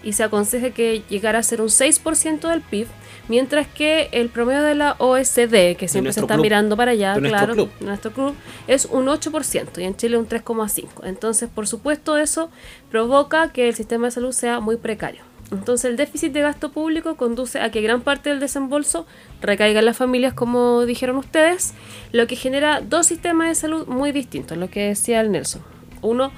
[0.03, 2.87] y se aconseja que llegara a ser un 6% del PIB,
[3.27, 6.43] mientras que el promedio de la OSD, que siempre se está club.
[6.43, 8.35] mirando para allá, De nuestro claro, nuestro club,
[8.67, 10.87] es un 8% y en Chile un 3,5%.
[11.03, 12.49] Entonces, por supuesto, eso
[12.89, 15.21] provoca que el sistema de salud sea muy precario.
[15.51, 19.05] Entonces, el déficit de gasto público conduce a que gran parte del desembolso
[19.41, 21.73] recaiga en las familias, como dijeron ustedes,
[22.11, 25.61] lo que genera dos sistemas de salud muy distintos, lo que decía el Nelson.
[26.01, 26.31] Uno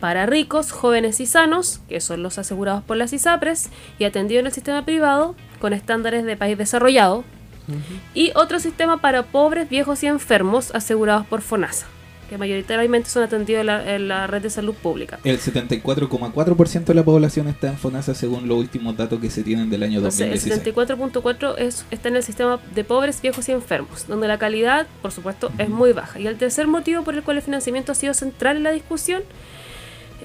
[0.00, 4.46] para ricos, jóvenes y sanos, que son los asegurados por las ISAPRES y atendidos en
[4.46, 7.24] el sistema privado con estándares de país desarrollado.
[8.14, 11.86] Y otro sistema para pobres, viejos y enfermos asegurados por FONASA,
[12.28, 15.18] que mayoritariamente son atendidos en la, en la red de salud pública.
[15.24, 19.70] El 74,4% de la población está en FONASA según los últimos datos que se tienen
[19.70, 20.76] del año Entonces, el 2016.
[20.76, 25.12] 74.4 es, está en el sistema de pobres, viejos y enfermos, donde la calidad, por
[25.12, 26.20] supuesto, es muy baja.
[26.20, 29.22] Y el tercer motivo por el cual el financiamiento ha sido central en la discusión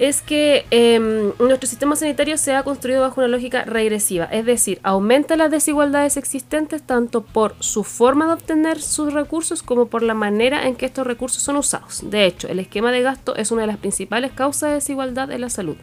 [0.04, 4.80] es que em, nuestro sistema sanitario se ha construido bajo una lógica regresiva, es decir,
[4.84, 10.14] aumenta las desigualdades existentes tanto por su forma de obtener sus recursos como por la
[10.14, 12.02] manera en que estos recursos son usados.
[12.10, 15.42] De hecho, el esquema de gasto es una de las principales causas de desigualdad en
[15.42, 15.78] la salud.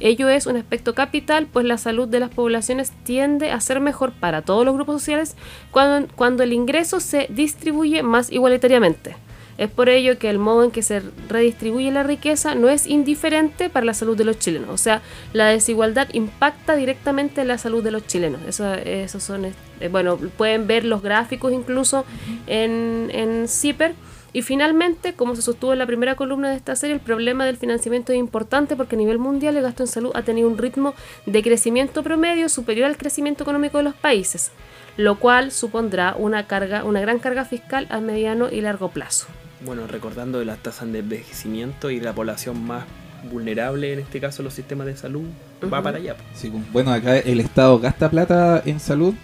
[0.00, 4.12] Ello es un aspecto capital, pues la salud de las poblaciones tiende a ser mejor
[4.12, 5.36] para todos los grupos sociales
[5.70, 9.25] cuando, cuando el ingreso se distribuye más igualitariamente.
[9.58, 13.70] Es por ello que el modo en que se redistribuye la riqueza no es indiferente
[13.70, 14.68] para la salud de los chilenos.
[14.70, 15.02] O sea,
[15.32, 18.40] la desigualdad impacta directamente en la salud de los chilenos.
[18.46, 22.04] Eso, son, eh, bueno, pueden ver los gráficos incluso
[22.46, 23.94] en, en CIPER.
[24.32, 27.56] Y finalmente, como se sostuvo en la primera columna de esta serie, el problema del
[27.56, 30.92] financiamiento es importante porque a nivel mundial el gasto en salud ha tenido un ritmo
[31.24, 34.50] de crecimiento promedio superior al crecimiento económico de los países,
[34.98, 39.26] lo cual supondrá una carga, una gran carga fiscal a mediano y largo plazo.
[39.66, 42.84] Bueno, recordando de las tasas de envejecimiento y la población más
[43.30, 45.24] vulnerable, en este caso los sistemas de salud,
[45.72, 46.16] va para allá.
[46.34, 49.14] Sí, pues, bueno, acá el Estado gasta plata en salud,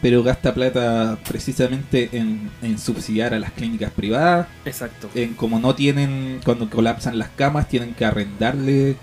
[0.00, 4.46] pero gasta plata precisamente en, en subsidiar a las clínicas privadas.
[4.64, 5.10] Exacto.
[5.14, 8.96] En, como no tienen, cuando colapsan las camas, tienen que arrendarle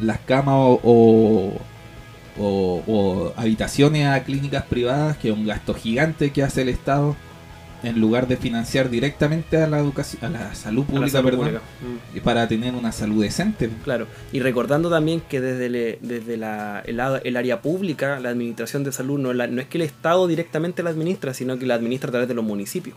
[0.00, 1.60] las camas o, o,
[2.42, 7.14] o- o habitaciones a clínicas privadas, que es un gasto gigante que hace el Estado,
[7.84, 11.24] en lugar de financiar directamente a la educación, a la salud A la pública, salud
[11.30, 11.62] perdón, pública.
[11.82, 12.16] Mm.
[12.16, 13.70] y para tener una salud decente.
[13.84, 18.92] Claro, y recordando también que desde, le- desde la, el, área pública, la administración de
[18.92, 22.08] salud, no, la- no es que el Estado directamente la administra, sino que la administra
[22.08, 22.96] a través de los municipios.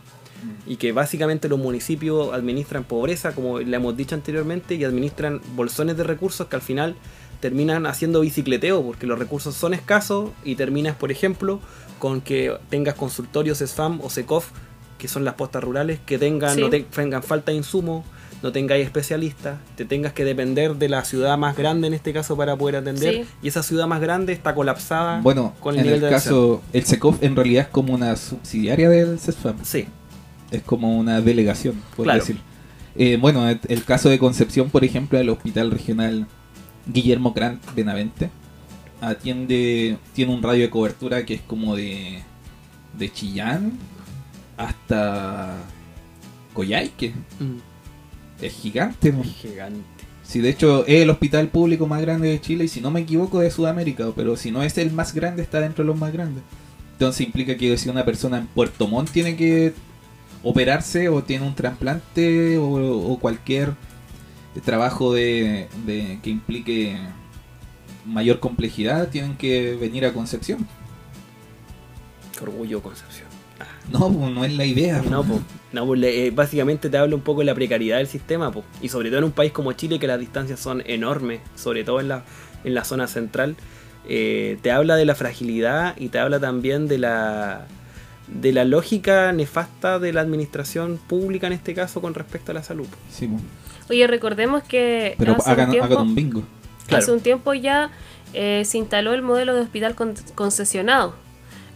[0.68, 5.96] Y que básicamente los municipios administran pobreza, como le hemos dicho anteriormente, y administran bolsones
[5.96, 6.94] de recursos que al final
[7.40, 11.60] terminan haciendo bicicleteo, porque los recursos son escasos y terminas, por ejemplo,
[11.98, 14.50] con que tengas consultorios SFAM o SECOF,
[14.98, 16.60] que son las postas rurales, que tengan, Sí.
[16.60, 18.04] no te- tengan falta de insumos,
[18.42, 22.36] no tengáis especialistas, te tengas que depender de la ciudad más grande en este caso
[22.36, 23.24] para poder atender, Sí.
[23.42, 26.62] y esa ciudad más grande está colapsada Bueno, con el en nivel el de caso,
[26.72, 29.56] el SECOF en realidad es como una subsidiaria del CESFAM.
[29.64, 29.86] Sí.
[30.50, 32.20] Es como una delegación, por Claro.
[32.20, 32.38] decir.
[32.96, 36.26] Eh, bueno, el, el caso de Concepción, por ejemplo, el Hospital Regional
[36.86, 38.30] Guillermo Grant Benavente
[39.00, 42.22] atiende, tiene un radio de cobertura que es como de,
[42.98, 43.72] de Chillán
[44.58, 45.56] hasta
[46.52, 47.14] Coyhaique.
[48.42, 49.22] Es gigante, ¿no?
[49.24, 49.80] Gigante.
[50.22, 53.00] Sí, de hecho es el hospital público más grande de Chile y si no me
[53.00, 56.12] equivoco de Sudamérica, pero si no es el más grande está dentro de los más
[56.12, 56.42] grandes.
[56.92, 59.72] Entonces implica que si una persona en Puerto Montt tiene que
[60.42, 63.72] operarse o tiene un trasplante o, o cualquier
[64.64, 66.98] trabajo de, de- que implique
[68.04, 70.66] mayor complejidad, tienen que venir a Concepción.
[72.42, 73.27] Orgullo Concepción.
[73.90, 75.02] No, pues, no es la idea.
[75.08, 75.40] No, po.
[75.72, 78.64] No, pues, eh, básicamente te habla un poco de la precariedad del sistema, po.
[78.82, 82.00] y sobre todo en un país como Chile que las distancias son enormes, sobre todo
[82.00, 82.24] en la,
[82.64, 83.56] en la zona central,
[84.08, 87.66] eh, te habla de la fragilidad y te habla también de la
[88.26, 92.62] de la lógica nefasta de la administración pública en este caso con respecto a la
[92.62, 92.86] salud.
[93.10, 93.38] Sí, po.
[93.90, 96.42] Oye, recordemos que pero hace, hagan, un tiempo, hagan un bingo.
[96.90, 97.90] hace un tiempo ya
[98.34, 101.14] eh, se instaló el modelo de hospital con- concesionado,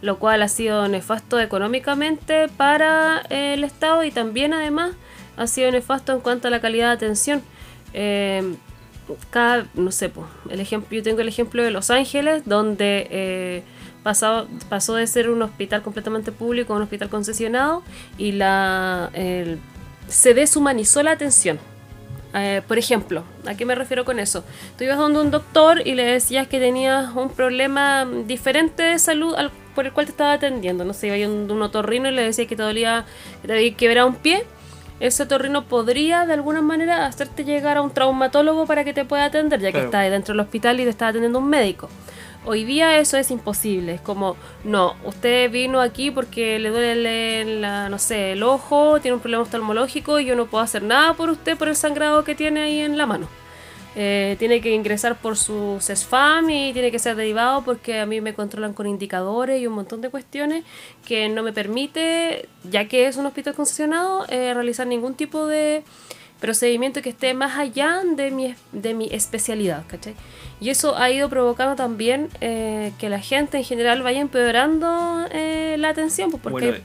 [0.03, 4.91] lo cual ha sido nefasto económicamente para eh, el Estado y también además
[5.37, 7.41] ha sido nefasto en cuanto a la calidad de atención.
[7.93, 8.55] Eh,
[9.31, 13.63] cada, no sé, po, el ejemplo, yo tengo el ejemplo de Los Ángeles, donde eh,
[14.03, 17.81] pasado- pasó de ser un hospital completamente público a un hospital concesionado
[18.17, 19.09] y la
[20.07, 21.59] se deshumanizó la atención.
[22.35, 24.43] Eh, por ejemplo, ¿a qué me refiero con eso?
[24.77, 29.35] Tú ibas donde un doctor y le decías que tenías un problema diferente de salud
[29.35, 30.83] al- por el cual te estaba atendiendo.
[30.83, 33.05] No sé, iba a un, un otorrino y le decías que te dolía,
[33.41, 34.45] que te había quebrado un pie.
[34.99, 39.25] Ese otorrino podría de alguna manera hacerte llegar a un traumatólogo para que te pueda
[39.25, 39.85] atender, ya que Claro.
[39.85, 41.89] está dentro del hospital y te está atendiendo un médico.
[42.45, 43.93] Hoy día eso es imposible.
[43.95, 44.35] Es como,
[44.65, 49.21] no, usted vino aquí porque le duele el, la- no sé, el ojo, tiene un
[49.21, 52.63] problema oftalmológico y yo no puedo hacer nada por usted por el sangrado que tiene
[52.63, 53.27] ahí en la mano.
[53.95, 58.21] Eh, tiene que ingresar por su CESFAM y tiene que ser derivado porque a mí
[58.21, 60.65] me controlan con indicadores y un montón de cuestiones
[61.07, 65.83] que no me permite, ya que es un hospital concesionado, eh, realizar ningún tipo de
[66.43, 70.13] procedimiento que esté más allá de mi, de mi especialidad, ¿cachai?
[70.59, 75.77] Y eso ha ido provocando también eh, que la gente en general vaya empeorando eh,
[75.79, 76.81] la atención, pues porque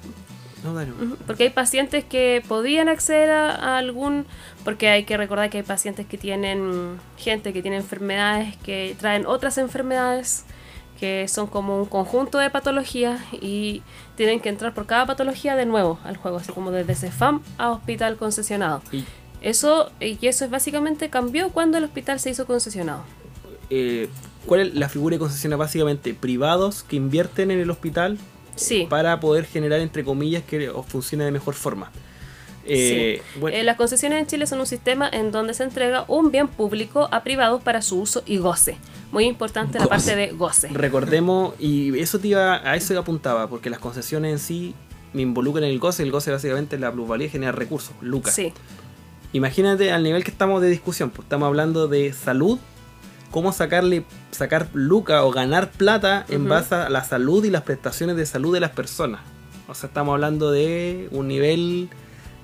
[0.63, 4.27] Bueno, no, Porque hay pacientes que podían acceder a, a algún,
[4.63, 9.27] porque hay que recordar que hay pacientes que tienen, gente que tiene enfermedades que traen
[9.27, 10.45] otras enfermedades,
[11.01, 13.83] que son como un conjunto de patologías y
[14.17, 17.71] tienen que entrar por cada patología de nuevo al juego, así como desde CEFAM a
[17.71, 18.83] hospital concesionado.
[18.93, 19.05] Y-
[19.41, 23.03] Eso, y eso es básicamente cambió cuando el hospital se hizo concesionado.
[23.71, 24.09] Eh,
[24.47, 25.57] ¿Cuál es la figura de concesión?
[25.59, 28.19] Básicamente privados que invierten en el hospital
[28.57, 28.87] Sí.
[28.91, 31.93] para poder generar, entre comillas, que funcione de mejor forma.
[32.71, 33.41] Eh, Sí.
[33.41, 36.49] bueno, Eh, las concesiones en Chile son un sistema en donde se entrega un bien
[36.49, 38.77] público a privados para su uso y goce.
[39.13, 40.69] Muy importante la parte de goce.
[40.69, 44.75] Recordemos, y eso te iba, a eso apuntaba, porque las concesiones en sí
[45.15, 46.03] me involucran en el goce.
[46.03, 48.35] El goce básicamente es la plusvalía y generar recursos, lucas.
[48.35, 48.53] Sí.
[49.33, 52.59] Imagínate al nivel que estamos de discusión, pues estamos hablando de salud,
[53.31, 58.17] cómo sacarle, sacar lucas o ganar plata en base a la salud y las prestaciones
[58.17, 59.21] de salud de las personas.
[59.69, 61.91] O sea, estamos hablando de un nivel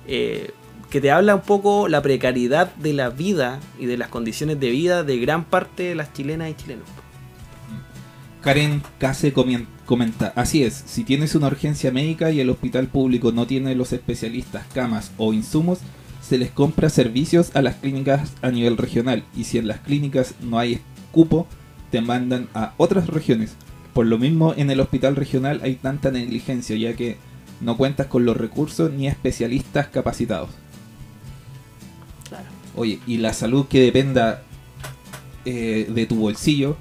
[0.07, 0.51] eh,
[0.91, 4.69] que te habla un poco la precariedad de la vida y de las condiciones de
[4.69, 6.87] vida de gran parte de las chilenas y chilenos.
[8.43, 13.31] Karen Case comien- comenta, así es, si tienes una urgencia médica y el hospital público
[13.31, 15.79] no tiene los especialistas, camas o insumos,
[16.27, 20.33] se les compra servicios a las clínicas a nivel regional y si en las clínicas
[20.41, 21.47] no hay cupo,
[21.91, 23.55] te mandan a otras regiones.
[23.93, 27.17] Por lo mismo en el hospital regional hay tanta negligencia ya que
[27.61, 30.49] no cuentas con los recursos ni especialistas capacitados.
[32.27, 32.45] Claro.
[32.75, 34.41] Oye, y la salud que dependa
[35.45, 36.75] eh, de tu bolsillo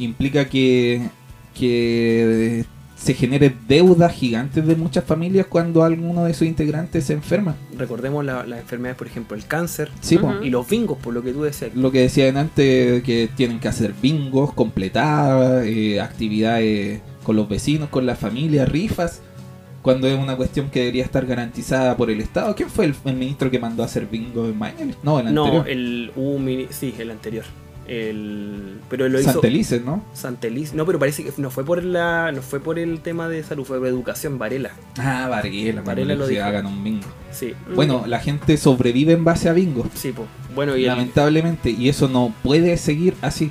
[0.00, 1.08] implica que,
[1.54, 2.64] que
[3.08, 7.56] se genere deudas gigantes de muchas familias cuando alguno de sus integrantes se enferma.
[7.78, 11.32] Recordemos la- las enfermedades, por ejemplo, el cáncer Sí, y los bingos, por lo que
[11.32, 11.74] tú decías.
[11.74, 17.88] Lo que decían antes, que tienen que hacer bingos, completadas, eh, actividades con los vecinos,
[17.88, 19.22] con la familia, rifas,
[19.80, 22.54] cuando es una cuestión que debería estar garantizada por el Estado.
[22.54, 24.92] ¿Quién fue el, el ministro que mandó a hacer bingo en Miami?
[25.02, 25.68] No, el No, anterior.
[25.70, 27.44] el mini- sí, el anterior.
[27.88, 30.04] El, pero lo hizo Santelices, ¿no?
[30.12, 30.74] Santelices.
[30.74, 33.64] No, pero parece que no fue por la no fue por el tema de salud,
[33.64, 34.72] fue por educación Varela.
[34.98, 36.44] Ah, Varela, Varela lo que dijo.
[36.44, 37.08] hagan un bingo.
[37.32, 37.54] Sí.
[37.74, 39.86] Bueno, la gente sobrevive en base a bingo.
[39.94, 40.28] Sí, pues.
[40.54, 43.50] Bueno, y el, Lamentablemente, y eso no puede seguir así.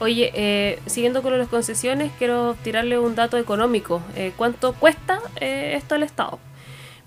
[0.00, 4.02] Oye, eh, siguiendo con las concesiones, quiero tirarle un dato económico.
[4.16, 6.38] Eh, ¿Cuánto cuesta eh, esto al Estado?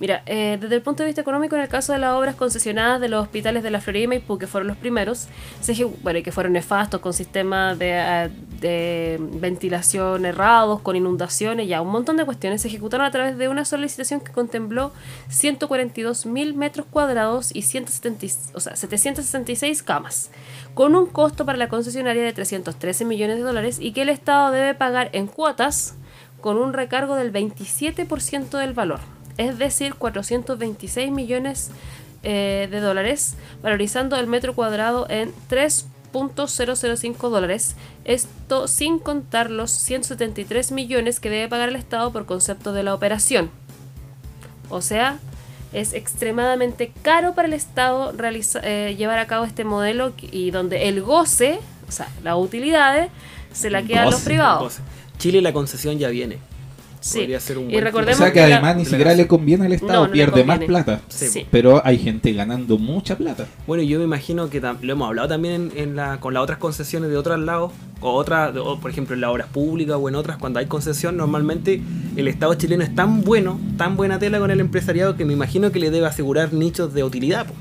[0.01, 2.99] Mira, eh, desde el punto de vista económico, en el caso de las obras concesionadas
[2.99, 5.27] de los hospitales de la Florida y Maipú, que fueron los primeros,
[5.61, 8.29] se bueno, y que fueron nefastos, con sistemas de, eh,
[8.59, 13.47] de ventilación errados, con inundaciones, ya un montón de cuestiones, se ejecutaron a través de
[13.47, 14.91] una sola licitación que contempló
[15.29, 20.31] 142 mil metros cuadrados y 170, y- o sea, 766 camas,
[20.73, 24.49] con un costo para la concesionaria de 313 millones de dólares y que el Estado
[24.49, 25.93] debe pagar en cuotas
[26.41, 28.99] con un recargo del 27% del valor,
[29.37, 31.71] es decir, 426 millones
[32.23, 37.75] eh, de dólares, valorizando el metro cuadrado en 3.005 dólares,
[38.05, 42.93] esto sin contar los 173 millones que debe pagar el Estado por concepto de la
[42.93, 43.49] operación.
[44.69, 45.19] O sea,
[45.73, 48.13] es extremadamente caro para el Estado
[48.63, 53.09] eh, llevar a cabo este modelo y donde el goce, o sea, las utilidades,
[53.53, 54.61] se la quedan los privados.
[54.61, 54.81] goce.
[55.17, 56.37] Chile la concesión ya viene.
[57.01, 57.17] Sí.
[57.19, 59.65] Podría ser un Y recordemos O sea que que la- además ni siquiera le conviene
[59.65, 61.01] al Estado, No, no le pierde más plata.
[61.09, 61.45] Sí.
[61.51, 63.47] Pero hay gente ganando mucha plata.
[63.67, 66.59] Bueno, yo me imagino que lo hemos hablado también en, en la, con las otras
[66.59, 67.71] concesiones de otros lados,
[68.01, 71.17] o otras, o, por ejemplo en las obras públicas o en otras, cuando hay concesión,
[71.17, 71.81] normalmente
[72.15, 75.71] el Estado chileno es tan bueno, tan buena tela con el empresariado que me imagino
[75.71, 77.47] que le debe asegurar nichos de utilidad.
[77.47, 77.53] po.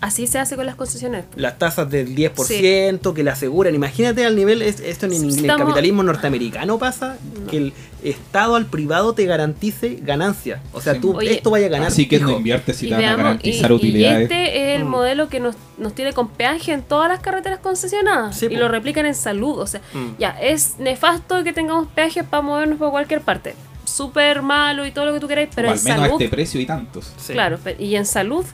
[0.00, 1.26] Así se hace con las concesiones.
[1.36, 3.74] Las tasas del 10% que le aseguran.
[3.74, 7.16] Imagínate al nivel, es- esto en, en el capitalismo norteamericano pasa,
[7.50, 7.72] que el
[8.02, 10.60] Estado al privado te garantice ganancias.
[10.72, 11.00] O sea, Sí.
[11.00, 11.88] tú Oye, esto vaya a ganar.
[11.88, 14.22] Así que no inviertes si Y, te van a veamos, y, garantizar y utilidades.
[14.22, 14.88] este es el Mm.
[14.88, 18.56] modelo que nos, nos tiene con peaje en todas las carreteras concesionadas Sí, y po.
[18.56, 19.58] lo replican en salud.
[19.58, 20.16] O sea, Mm.
[20.18, 23.54] ya, es nefasto que tengamos peajes para movernos por cualquier parte.
[23.84, 26.22] Súper malo y todo lo que tú queráis, pero o en al menos a salud.
[26.22, 27.12] este precio y tantos.
[27.18, 27.32] Sí.
[27.34, 28.46] Claro, y en salud.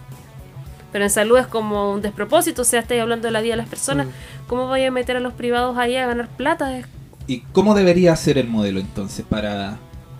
[0.92, 3.58] Pero en salud es como un despropósito, o sea, estáis hablando de la vida de
[3.58, 4.06] las personas.
[4.06, 4.10] Mm.
[4.46, 6.76] ¿Cómo voy a meter a los privados ahí a ganar plata?
[6.78, 6.86] Es
[7.26, 9.78] ¿Y cómo debería ser el modelo entonces para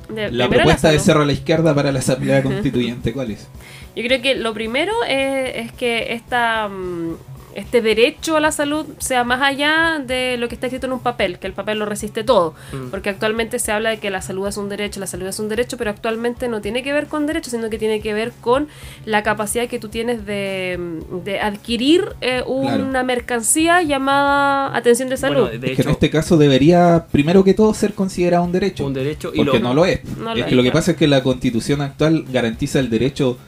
[0.08, 0.98] de- la propuesta de.
[0.98, 3.12] Cerro a la Izquierda para la Asamblea Constituyente?
[3.12, 3.46] ¿Cuál es?
[3.94, 7.14] Yo creo que lo primero es, es que esta, mm,
[7.56, 11.00] este derecho a la salud sea más allá de lo que está escrito en un
[11.00, 12.54] papel, que el papel lo resiste todo.
[12.72, 12.90] Mm.
[12.90, 15.48] Porque actualmente se habla de que la salud es un derecho, la salud es un
[15.48, 18.68] derecho, pero actualmente no tiene que ver con derecho, sino que tiene que ver con
[19.04, 20.78] la capacidad que tú tienes de,
[21.24, 23.04] de adquirir eh, una Claro.
[23.04, 25.42] mercancía llamada atención de salud.
[25.48, 28.86] Bueno, de Es que en este caso debería, primero que todo, ser considerado un derecho.
[28.86, 30.04] un derecho y Porque lo- no lo es.
[30.04, 32.90] No es lo que es, lo que pasa es que la constitución actual garantiza el
[32.90, 33.38] derecho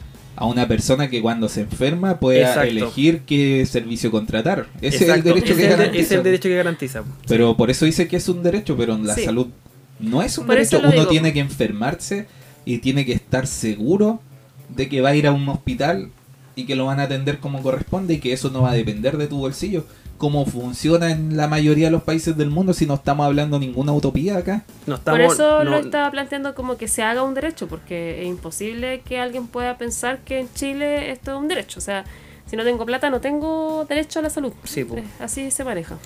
[0.41, 2.69] a una persona que cuando se enferma pueda Exacto.
[2.71, 4.67] elegir qué servicio contratar.
[4.81, 6.03] Ese Exacto, es el derecho que es el de- garantiza.
[6.05, 7.03] es el derecho que garantiza.
[7.27, 9.25] Pero por eso dice que es un derecho, pero en la Sí.
[9.25, 9.49] salud
[9.99, 10.79] no es un Por derecho.
[10.79, 11.07] Uno digo.
[11.09, 12.27] tiene que enfermarse
[12.65, 14.21] y tiene que estar seguro
[14.69, 16.11] de que va a ir a un hospital
[16.55, 19.17] y que lo van a atender como corresponde y que eso no va a depender
[19.17, 19.87] de tu bolsillo.
[20.19, 23.93] Como funciona en la mayoría de los países del mundo si no estamos hablando ninguna
[23.93, 24.65] utopía acá.
[24.87, 28.27] No Por eso no- lo estaba planteando como que se haga un derecho, porque es
[28.29, 31.79] imposible que alguien pueda pensar que en Chile esto es un derecho.
[31.79, 32.05] O sea,
[32.47, 34.53] si no tengo plata, no tengo derecho a la salud.
[34.65, 34.85] Sí,
[35.21, 35.97] Así se maneja.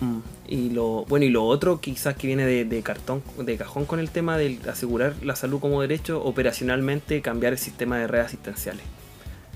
[0.00, 0.18] Mm.
[0.48, 4.00] Y lo bueno y lo otro quizás que viene de, de cartón de cajón con
[4.00, 8.82] el tema de asegurar la salud como derecho operacionalmente cambiar el sistema de redes asistenciales.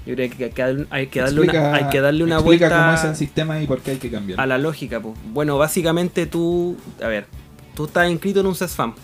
[0.07, 2.35] Yo creo que hay que darle, hay que darle Explica- una hay que darle una
[2.37, 4.39] explica vuelta cómo es el sistema y por qué hay que cambiar.
[4.41, 5.01] a la lógica.
[5.01, 5.15] pues.
[5.33, 7.27] Bueno, básicamente tú, a ver,
[7.75, 8.95] tú estás inscrito en un CESFAM.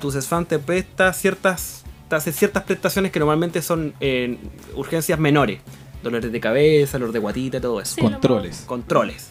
[0.00, 4.36] Tu CESFAM te presta ciertas, te hace ciertas prestaciones que normalmente son eh,
[4.76, 5.60] urgencias menores.
[6.02, 7.94] Dolores de cabeza, dolor de guatita, todo eso.
[7.96, 8.64] Sí, Controles.
[8.66, 9.28] Controles.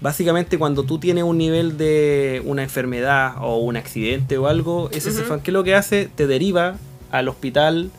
[0.00, 5.08] Básicamente cuando tú tienes un nivel de una enfermedad o un accidente o algo, ese
[5.10, 5.18] Ujú.
[5.18, 6.08] CESFAM, ¿qué es lo que hace?
[6.14, 6.76] Te deriva
[7.10, 7.90] al hospital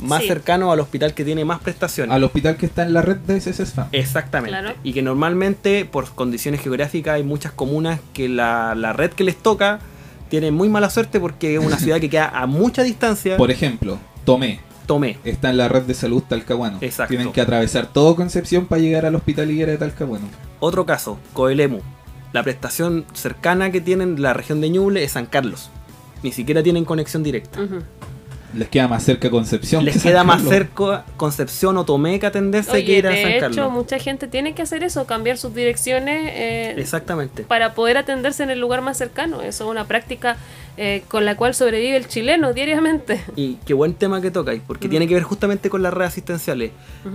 [0.00, 0.28] más Sí.
[0.28, 2.14] cercano al hospital que tiene más prestaciones.
[2.14, 3.88] Al hospital que está en la red de SSFAM.
[3.92, 4.50] Exactamente.
[4.58, 4.74] Claro.
[4.82, 9.36] Y que normalmente, por condiciones geográficas, hay muchas comunas que la, la red que les
[9.36, 9.80] toca
[10.28, 13.36] tiene muy mala suerte porque es una ciudad que queda a mucha distancia.
[13.36, 15.18] Por ejemplo, Tomé Tomé.
[15.24, 16.78] está en la red de salud Talcahuano.
[16.80, 17.10] Exacto.
[17.14, 20.26] Tienen que atravesar todo Concepción para llegar al hospital Higuera de Talcahuano.
[20.60, 21.80] Otro caso, Coelemu.
[22.32, 25.70] La prestación cercana que tienen la región de Ñuble es San Carlos.
[26.22, 27.62] Ni siquiera tienen conexión directa.
[27.62, 27.76] Ujú.
[28.54, 29.84] Les queda más cerca Concepción.
[29.84, 30.52] Les que queda más Carlos.
[30.54, 33.72] cerca Concepción o Tomé que atenderse que ir a San de hecho, Carlos.
[33.72, 37.42] mucha gente tiene que hacer eso, cambiar sus direcciones eh, Exactamente.
[37.44, 39.42] para poder atenderse en el lugar más cercano.
[39.42, 40.36] Eso es una práctica
[40.78, 43.22] eh, con la cual sobrevive el chileno diariamente.
[43.34, 46.70] Y qué buen tema que tocáis, porque tiene que ver justamente con las redes asistenciales.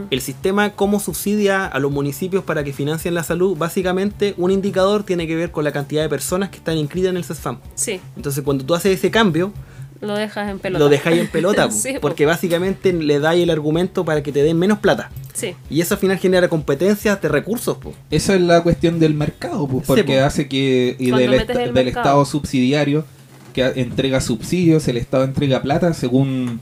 [0.10, 5.04] El sistema, cómo subsidia a los municipios para que financien la salud, básicamente un indicador
[5.04, 7.60] tiene que ver con la cantidad de personas que están inscritas en el CESFAM.
[7.76, 9.54] Sí, Entonces, cuando tú haces ese cambio,
[10.02, 10.84] lo dejas en pelota.
[10.84, 12.02] lo dejáis en pelota, Sí, po.
[12.02, 15.10] porque básicamente le dais el argumento para que te den menos plata.
[15.34, 15.56] Sí.
[15.70, 17.78] Y eso al final genera competencias de recursos.
[17.78, 17.94] po.
[18.10, 21.72] Eso es la cuestión del mercado, pues, Sí, porque hace que y del, el del
[21.74, 21.88] mercado.
[21.88, 23.06] Estado subsidiario
[23.54, 26.62] que entrega subsidios, el Estado entrega plata según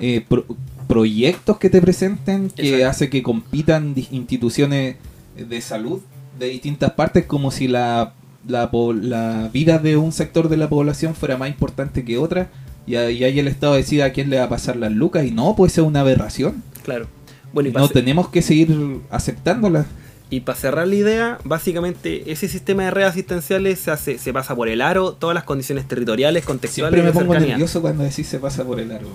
[0.00, 0.44] eh, pro-
[0.88, 2.88] proyectos que te presenten que Exacto.
[2.90, 4.96] hace que compitan instituciones
[5.36, 6.00] de salud
[6.38, 8.12] de distintas partes como si la,
[8.48, 8.70] la,
[9.02, 12.48] la vida de un sector de la población fuera más importante que otra
[12.86, 15.30] y ahí ahí el Estado decide a quién le va a pasar las lucas y
[15.32, 16.62] no, pues es una aberración.
[16.84, 17.06] Claro.
[17.52, 19.86] Bueno, y no tenemos que seguir aceptándola.
[20.28, 24.54] Y para cerrar la idea, básicamente ese sistema de redes asistenciales se hace, se pasa
[24.56, 27.54] por el aro, todas las condiciones territoriales, contextuales Siempre me pongo cercanía.
[27.56, 29.06] nervioso cuando decís se pasa por el aro.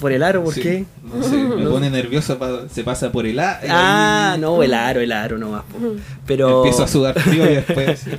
[0.00, 0.44] ¿Por el aro?
[0.44, 0.84] ¿Por Sí, qué?
[1.04, 3.66] No sé, me pone nervioso, pa- se pasa por el aro.
[3.70, 5.62] Ah, no, el aro, el aro nomás.
[6.26, 8.02] Pero, Empiezo a sudar frío y después.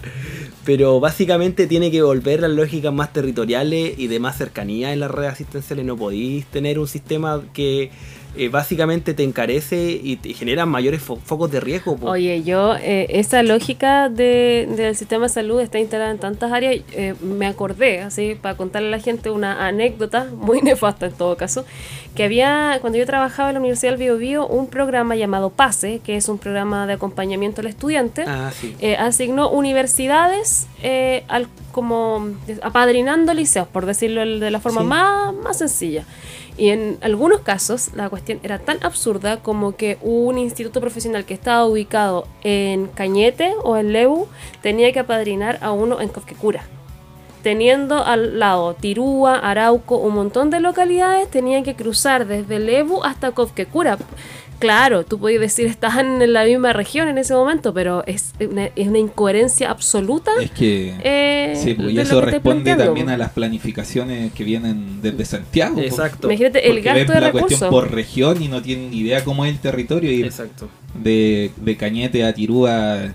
[0.67, 5.09] pero básicamente tiene que volver las lógicas más territoriales y de más cercanía en las
[5.09, 5.85] redes asistenciales.
[5.85, 7.89] No podéis tener un sistema que
[8.37, 11.97] eh, básicamente te encarece y te genera mayores fo- focos de riesgo.
[11.97, 12.09] po.
[12.11, 16.83] Oye, yo, eh, esa lógica de, del sistema de salud está instalada en tantas áreas.
[16.93, 21.37] eh, me acordé, así, para contarle a la gente una anécdota muy nefasta en todo
[21.37, 21.65] caso,
[22.15, 26.01] que había, cuando yo trabajaba en la Universidad del Bio, Bio un programa llamado PASE,
[26.03, 28.23] que es un programa de acompañamiento al estudiante.
[28.27, 28.75] Ah, sí.
[28.79, 32.29] eh, asignó universidades eh, al, como
[32.61, 34.87] apadrinando liceos, por decirlo de la forma Sí.
[34.87, 36.05] más, más sencilla.
[36.57, 41.35] Y en algunos casos la cuestión era tan absurda como que un instituto profesional que
[41.35, 44.27] estaba ubicado en Cañete o en Lebu
[44.61, 46.63] tenía que apadrinar a uno en Cofquecura.
[47.43, 53.31] Teniendo al lado Tirúa, Arauco, un montón de localidades, tenían que cruzar desde Lebu hasta
[53.31, 53.99] Cofquecura.
[54.59, 58.65] Claro, tú podías decir estaban en la misma región en ese momento, pero es una,
[58.75, 60.31] es una incoherencia absoluta.
[60.41, 65.25] Es que Eh, sí, pues, y eso responde también a las planificaciones que vienen desde
[65.25, 65.75] Santiago.
[65.75, 65.87] pues.
[65.87, 66.27] Exacto.
[66.27, 67.69] Imagínate el Porque gasto ven de la cuestión recursos.
[67.69, 70.11] por región y no tienen ni idea cómo es el territorio.
[70.11, 70.69] Y Exacto.
[70.95, 73.13] de, de Cañete a Tirúa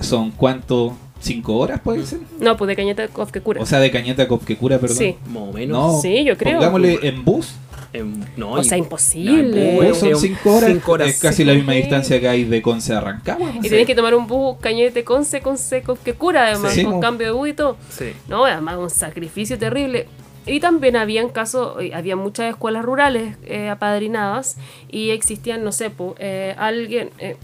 [0.00, 2.18] son cuánto, cinco horas puede ser.
[2.38, 3.62] No, pues de Cañete a Cofquecura.
[3.62, 4.98] O sea, de Cañete a Copquecura, perdón.
[4.98, 5.16] Sí.
[5.28, 5.94] Más o menos.
[5.94, 6.56] No, Sí, yo creo.
[6.58, 7.54] Pongámosle en bus.
[7.92, 9.74] Em, no, o sea, imposible.
[9.74, 10.70] No, Bus en son cinco horas.
[10.72, 11.44] cinco horas, Es casi sí.
[11.44, 13.52] la misma distancia que hay de Conce a Rancagua.
[13.52, 16.46] no Y tenés que tomar un bus cañete con C, con C, con que cura
[16.48, 16.84] además, Sí.
[16.84, 17.76] con cambio de bus y todo.
[17.90, 18.12] Sí.
[18.28, 20.06] No, además un sacrificio terrible.
[20.48, 24.56] Y también habían casos, eh, había muchas escuelas rurales eh, apadrinadas
[24.88, 27.36] y existían, no sé, po, eh, alguien, eh,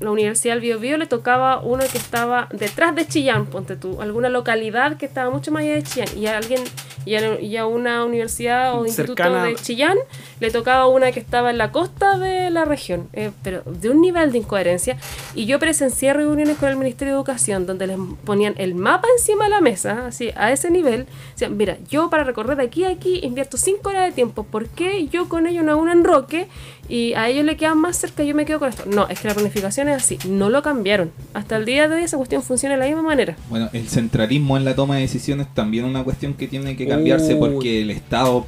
[0.00, 4.28] la Universidad del Biobío le tocaba uno que estaba detrás de Chillán, ponte tú, alguna
[4.28, 6.62] localidad que estaba mucho más allá de Chillán y a alguien
[7.04, 9.96] y a, y a una universidad o instituto de Chillán
[10.40, 14.00] le tocaba una que estaba en la costa de la región, eh, pero de un
[14.00, 14.96] nivel de incoherencia.
[15.34, 19.44] Y yo presencié reuniones con el Ministerio de Educación donde les ponían el mapa encima
[19.44, 21.06] de la mesa, así, a ese nivel.
[21.32, 24.68] Decían, mira, yo para recorrer de aquí a aquí invierto 5 horas de tiempo, ¿por
[24.68, 26.48] qué yo con ellos no hago un enroque
[26.90, 28.82] y a ellos le quedan más cerca y yo me quedo con esto?
[28.86, 31.12] No, es que la planificación es así, no lo cambiaron.
[31.32, 33.36] Hasta el día de hoy esa cuestión funciona de la misma manera.
[33.48, 36.88] Bueno, el centralismo en la toma de decisiones también es una cuestión que tiene que
[36.88, 37.40] cambiarse Uy.
[37.40, 38.44] porque el Estado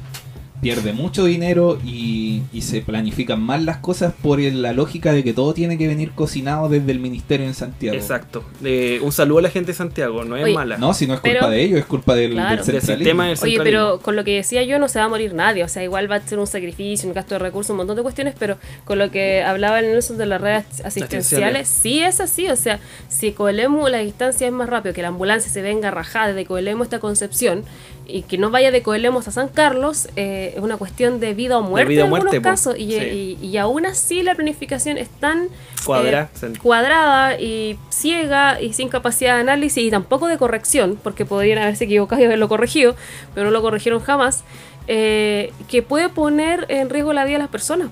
[0.63, 5.23] pierde mucho dinero y, y se planifican mal las cosas por el- la lógica de
[5.23, 7.95] que todo tiene que venir cocinado desde el ministerio en Santiago.
[7.95, 8.43] Exacto.
[8.63, 10.77] Eh, un saludo a la gente de Santiago, no es Oye, mala.
[10.77, 12.63] No, si no es culpa Pero- de ellos, es culpa del, Claro.
[12.63, 13.63] del Del sistema del Oye, centralismo.
[13.63, 16.09] pero con lo que decía yo no se va a morir nadie, o sea, igual
[16.11, 18.97] va a ser un sacrificio, un gasto de recursos, un montón de cuestiones, pero con
[18.99, 21.67] lo que hablaba el Nelson de las redes asistenciales, Asistenciales.
[21.67, 22.79] sí es así, o sea,
[23.09, 26.83] si Coelemu la distancia es más rápido, que la ambulancia se venga rajada desde Coelemu
[26.83, 27.63] hasta Concepción
[28.05, 31.57] y que no vaya de Coelemu hasta San Carlos, eh, es una cuestión de vida
[31.57, 33.37] o muerte vida en algunos muerte, casos, y, Sí.
[33.41, 35.47] y- y aún así la planificación es tan
[35.85, 41.25] Cuadra- eh, cuadrada y ciega y sin capacidad de análisis y tampoco de corrección, porque
[41.25, 42.95] podrían haberse equivocado y haberlo corregido,
[43.33, 44.43] pero no lo corrigieron jamás,
[44.87, 47.87] eh, que puede poner en riesgo la vida de las personas.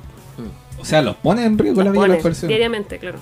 [0.80, 2.48] O sea, los pone en riesgo la vida de las personas.
[2.50, 3.20] diariamente, claro.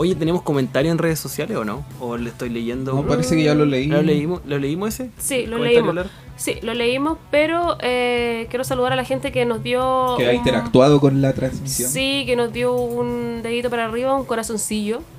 [0.00, 1.84] Oye, ¿tenemos comentarios en redes sociales o no?
[2.00, 2.94] ¿O le estoy leyendo?
[2.94, 3.86] No, parece que ya lo leí.
[3.86, 5.10] ¿Lo leímos, ¿lo leímos ese?
[5.18, 5.94] Sí, lo ¿Comentario leímos.
[5.94, 6.10] largo?
[6.36, 10.14] Sí, lo leímos, pero eh, quiero saludar a la gente que nos dio...
[10.16, 11.90] Que ha interactuado con la transmisión.
[11.90, 15.02] Sí, que nos dio un dedito para arriba, un corazoncillo.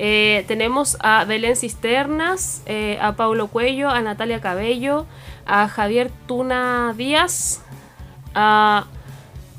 [0.00, 5.06] Eh, tenemos a Belén Cisternas, eh, a Paulo Cuello, a Natalia Cabello,
[5.44, 7.62] a Javier Tuna Díaz,
[8.32, 8.86] a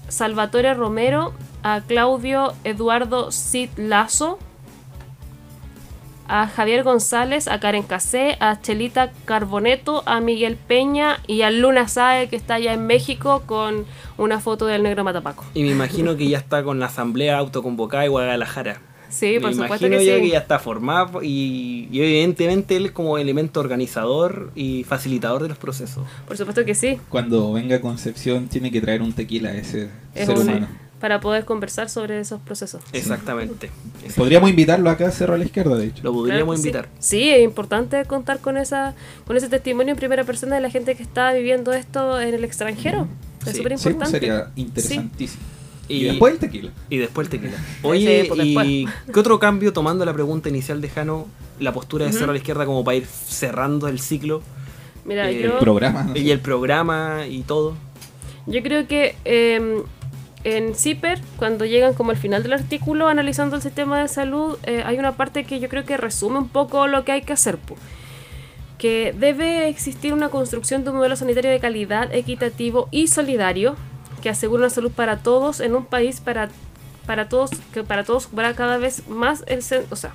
[0.07, 1.33] Salvatore Romero,
[1.63, 4.39] a Claudio Eduardo Cid Lazo,
[6.27, 11.87] a Javier González, a Karen Casé, a Chelita Carboneto, a Miguel Peña y a Luna
[11.87, 13.85] Sae que está allá en México con
[14.17, 15.43] una foto del negro Matapaco.
[15.55, 18.79] Y me imagino que ya está con la asamblea autoconvocada de Guadalajara.
[19.09, 20.21] Sí, por me supuesto imagino que yo sí.
[20.21, 25.57] que ya está formado y, y evidentemente él como elemento organizador y facilitador de los
[25.57, 26.05] procesos.
[26.27, 26.99] Por supuesto que sí.
[27.09, 30.67] Cuando venga Concepción tiene que traer un tequila a ese Es ser un- humano.
[30.99, 32.81] Para poder conversar sobre esos procesos.
[32.93, 33.69] Exactamente.
[34.15, 36.03] Podríamos invitarlo acá a Cerro a la Izquierda, de hecho.
[36.03, 36.67] Lo podríamos sí.
[36.67, 36.89] invitar.
[36.99, 38.95] Sí, es importante contar con esa
[39.25, 42.43] con ese testimonio en primera persona de la gente que está viviendo esto en el
[42.43, 43.07] extranjero.
[43.45, 43.57] Es Sí.
[43.57, 44.19] súper Sí, importante.
[44.19, 45.41] sería interesantísimo.
[45.87, 46.71] Y, Y- después el tequila.
[46.89, 47.57] Y después el tequila.
[47.57, 51.27] Sí, Oye, ¿y qué otro cambio, tomando la pregunta inicial de Jano,
[51.59, 52.19] la postura de Ujú.
[52.19, 54.41] Cerro a la Izquierda como para ir cerrando el ciclo?
[55.05, 56.03] Mira, Eh, yo, El programa.
[56.03, 56.19] no sé.
[56.19, 57.73] Y el programa y todo.
[58.45, 59.81] yo creo que eh,
[60.43, 64.83] en CIPER, cuando llegan como al final del artículo analizando el sistema de salud, eh,
[64.85, 67.57] hay una parte que yo creo que resume un poco lo que hay que hacer.
[67.57, 67.75] po.
[68.77, 73.75] Que debe existir una construcción de un modelo sanitario de calidad, equitativo y solidario
[74.21, 76.49] que asegure una salud para todos en un país para,
[77.05, 80.13] para todos, que para todos cubra cada vez más el cen- o sea,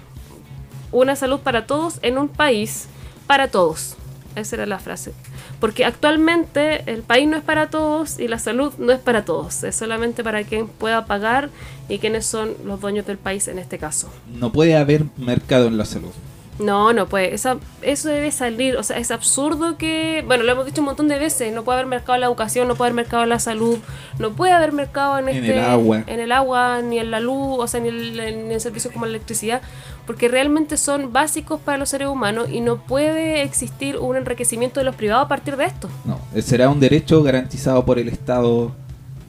[0.93, 2.87] una salud para todos en un país
[3.27, 3.97] para todos.
[4.37, 5.13] Esa era la frase.
[5.61, 9.63] Porque actualmente el país no es para todos y la salud no es para todos.
[9.63, 11.51] Es solamente para quien pueda pagar
[11.89, 14.11] y quienes son los dueños del país en este caso.
[14.39, 16.13] No puede haber mercado en la salud.
[16.59, 17.35] No, no puede.
[17.35, 18.77] Esa, eso debe salir.
[18.77, 20.23] O sea, es absurdo que.
[20.27, 21.53] Bueno, lo hemos dicho un montón de veces.
[21.53, 23.79] No puede haber mercado en la educación, no puede haber mercado en la salud,
[24.19, 26.05] no puede haber mercado en, En este, el agua.
[26.07, 29.11] En el agua, ni en la luz, o sea, ni en, en servicios como la
[29.11, 29.63] electricidad.
[30.07, 34.85] Porque realmente son básicos para los seres humanos y no puede existir un enriquecimiento de
[34.85, 35.89] los privados a partir de esto.
[36.05, 38.73] No, será un derecho garantizado por el Estado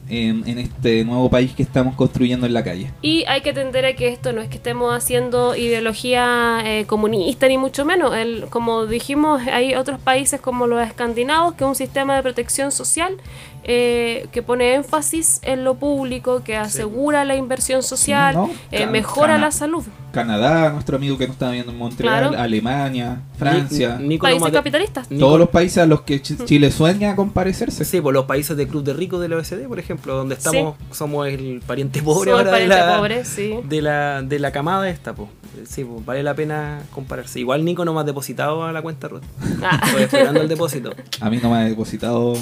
[0.08, 2.90] en, en este nuevo país que estamos construyendo en la calle.
[3.02, 7.48] Y hay que atender a que esto no es que estemos haciendo ideología eh, comunista
[7.48, 8.14] ni mucho menos.
[8.16, 12.72] El, como dijimos, hay otros países como los escandinavos que es un sistema de protección
[12.72, 13.16] social
[13.64, 18.50] eh, que pone énfasis en lo público, que asegura la inversión social, ¿no?
[18.70, 19.84] eh, mejora la salud.
[20.16, 22.42] Canadá, nuestro amigo que nos está viendo en Montreal, Claro.
[22.42, 25.10] Alemania, Francia, Ni- Nico Países Mate- capitalistas.
[25.10, 27.84] Nico- todos los países a los que Ch- Chile sueña con parecerse.
[27.84, 31.28] Sí, por los países de Club de Ricos del OECD, por ejemplo, donde estamos, somos
[31.28, 33.54] el pariente pobre Somos de la, pobre, sí.
[33.68, 35.28] de la, de la camada esta, pues.
[35.66, 37.40] Sí, pues, vale la pena compararse.
[37.40, 39.22] Igual Nico no me ha depositado a la cuenta Ruth.
[39.62, 39.80] Ah.
[39.86, 40.92] Estoy esperando el depósito.
[41.20, 42.34] A mí no me ha depositado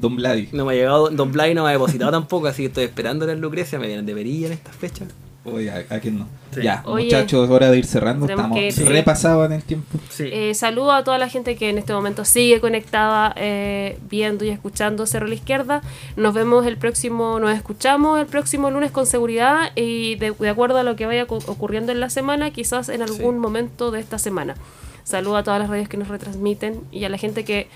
[0.00, 0.48] Don Vladi.
[0.52, 3.24] No me ha llegado, Don Blay no me ha depositado tampoco, así que estoy esperando
[3.26, 5.08] la Lucrecia, me vienen debería en estas fechas.
[5.44, 6.28] Oye, ¿a, a quién no?
[6.54, 6.62] Sí.
[6.62, 8.26] Ya, Oye, muchachos, hora de ir cerrando.
[8.26, 8.84] Estamos que ir, sí.
[8.84, 9.98] repasados en el tiempo.
[10.10, 10.28] Sí.
[10.30, 14.50] Eh, saludo a toda la gente que en este momento sigue conectada, eh, viendo y
[14.50, 15.80] escuchando Cerro a la Izquierda.
[16.16, 20.78] Nos vemos el próximo, nos escuchamos el próximo lunes con seguridad y de, de acuerdo
[20.78, 24.56] a lo que vaya ocurriendo en la semana, quizás en algún momento de esta semana.
[25.04, 27.68] Saludo a todas las radios que nos retransmiten y a la gente que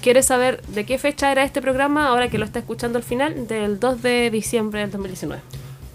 [0.00, 3.46] quiere saber de qué fecha era este programa, ahora que lo está escuchando al final,
[3.46, 5.42] del 2 de diciembre del 2019.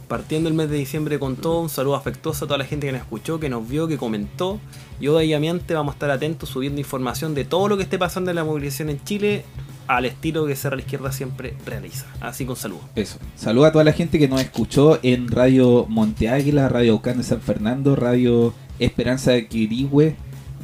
[0.07, 2.93] Partiendo el mes de diciembre con todo, un saludo afectuoso a toda la gente que
[2.93, 4.59] nos escuchó, que nos vio, que comentó.
[5.01, 8.29] Yo y Amiante vamos a estar atentos subiendo información de todo lo que esté pasando
[8.31, 9.43] en la movilización en Chile
[9.87, 12.05] al estilo que Cerra la Izquierda siempre realiza.
[12.21, 12.81] Así con saludo.
[12.95, 13.17] Eso.
[13.35, 17.23] Saluda a toda la gente que nos escuchó en Radio Monte Águila, Radio Aucán de
[17.23, 20.15] San Fernando, Radio Esperanza de Quirihue,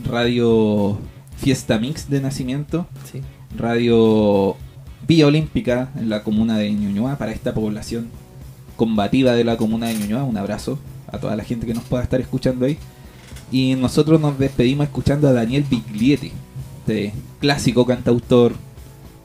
[0.05, 0.97] Radio
[1.37, 3.21] Fiesta Mix de Nacimiento, Sí.
[3.57, 4.55] Radio
[5.07, 8.09] Vía Olímpica en la comuna de Ñuñoa para esta población
[8.83, 10.23] combativa de la comuna de Ñuñoa.
[10.23, 10.77] Un abrazo
[11.09, 12.77] a toda la gente que nos pueda estar escuchando ahí.
[13.49, 16.33] Y nosotros nos despedimos escuchando a Daniel Biglietti,
[16.79, 18.53] este clásico cantautor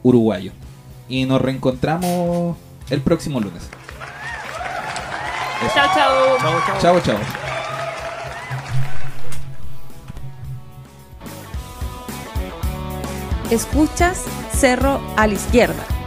[0.01, 0.53] uruguayo.
[1.09, 2.55] Y nos reencontramos
[2.89, 3.63] el próximo lunes.
[5.61, 5.73] Eso.
[5.75, 6.79] Chao, chao.
[6.79, 7.17] Chao, chao.
[13.51, 14.23] Escuchas
[14.53, 15.98] Cerro a la Izquierda.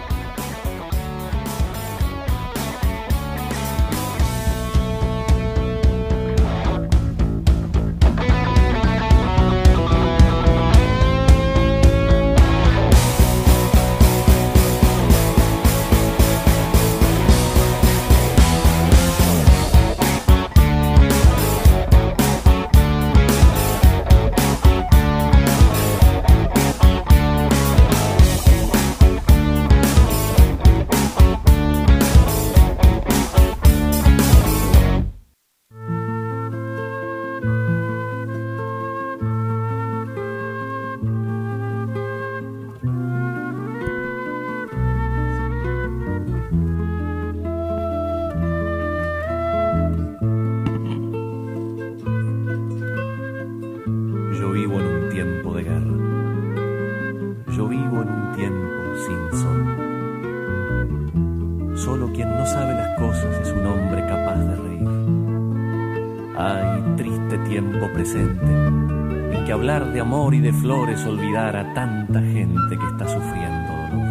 [70.12, 74.08] Y de flores olvidar a tanta gente que está sufriendo dolor.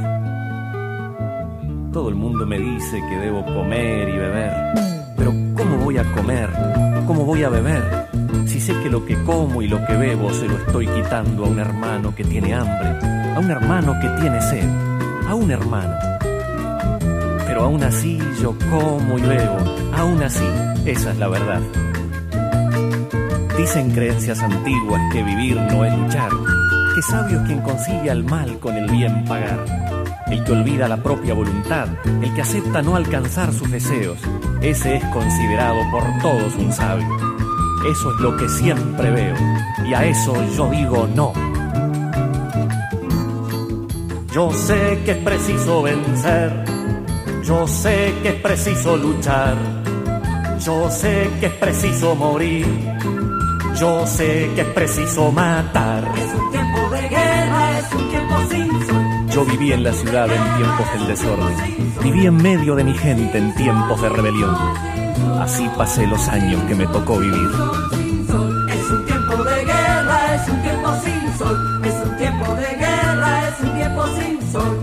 [1.94, 4.52] Todo el mundo me dice que debo comer y beber,
[5.16, 6.50] pero ¿cómo voy a comer?
[7.06, 7.84] ¿Cómo voy a beber?
[8.48, 11.50] Si sé que lo que como y lo que bebo se lo estoy quitando a
[11.50, 12.98] un hermano que tiene hambre,
[13.36, 14.68] a un hermano que tiene sed,
[15.28, 15.94] a un hermano.
[17.46, 19.60] Pero aún así yo como y bebo,
[19.96, 20.48] aún así,
[20.84, 21.62] esa es la verdad.
[23.58, 26.32] Dicen creencias antiguas que vivir no es luchar,
[26.96, 29.60] que sabio es quien consigue al mal con el bien pagar,
[30.28, 31.88] el que olvida la propia voluntad,
[32.22, 34.18] el que acepta no alcanzar sus deseos,
[34.62, 37.08] ese es considerado por todos un sabio.
[37.92, 39.36] Eso es lo que siempre veo,
[39.86, 41.34] y a eso yo digo no.
[44.32, 46.64] Yo sé que es preciso vencer,
[47.44, 49.56] yo sé que es preciso luchar,
[50.64, 52.66] yo sé que es preciso morir,
[53.82, 56.04] Yo sé que es preciso matar.
[56.16, 59.04] Es un tiempo de guerra, es un tiempo sin sol.
[59.34, 61.56] Yo viví en la ciudad en tiempos del desorden.
[62.04, 64.56] Viví en medio de mi gente en tiempos de rebelión.
[65.40, 67.50] Así pasé los años que me tocó vivir.
[68.70, 71.82] Es un tiempo de guerra, es un tiempo sin sol.
[71.84, 74.78] Es un tiempo de guerra, es un tiempo sin sol.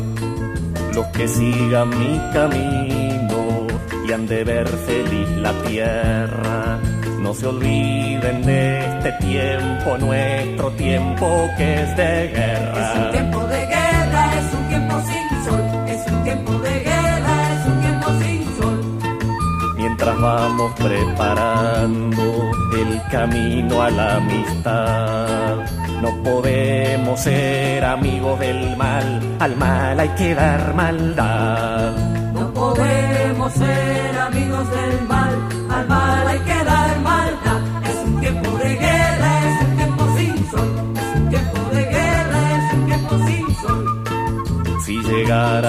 [0.92, 3.68] Los que sigan mi camino
[4.08, 6.80] y han de ver feliz la tierra.
[7.28, 12.94] No se olviden de este tiempo, nuestro tiempo que es de guerra.
[12.94, 15.60] Es un tiempo de guerra, es un tiempo sin sol.
[15.88, 19.74] Es un tiempo de guerra, es un tiempo sin sol.
[19.76, 25.56] Mientras vamos preparando el camino a la amistad.
[26.00, 31.92] No podemos ser amigos del mal, al mal hay que dar maldad.
[32.32, 35.67] No podemos ser amigos del mal, al mal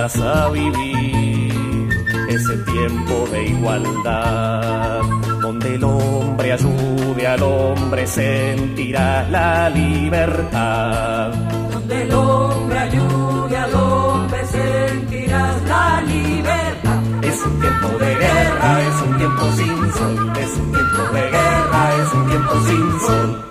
[0.10, 1.90] llegaras a vivir
[2.30, 5.02] ese tiempo de igualdad,
[5.42, 11.32] donde el hombre ayude al hombre, sentirás la libertad.
[11.72, 17.04] Donde el hombre ayude al hombre, sentirás la libertad.
[17.24, 21.96] Es un tiempo de guerra, es un tiempo sin sol, es un tiempo de guerra,
[22.02, 23.49] es un tiempo sin sol.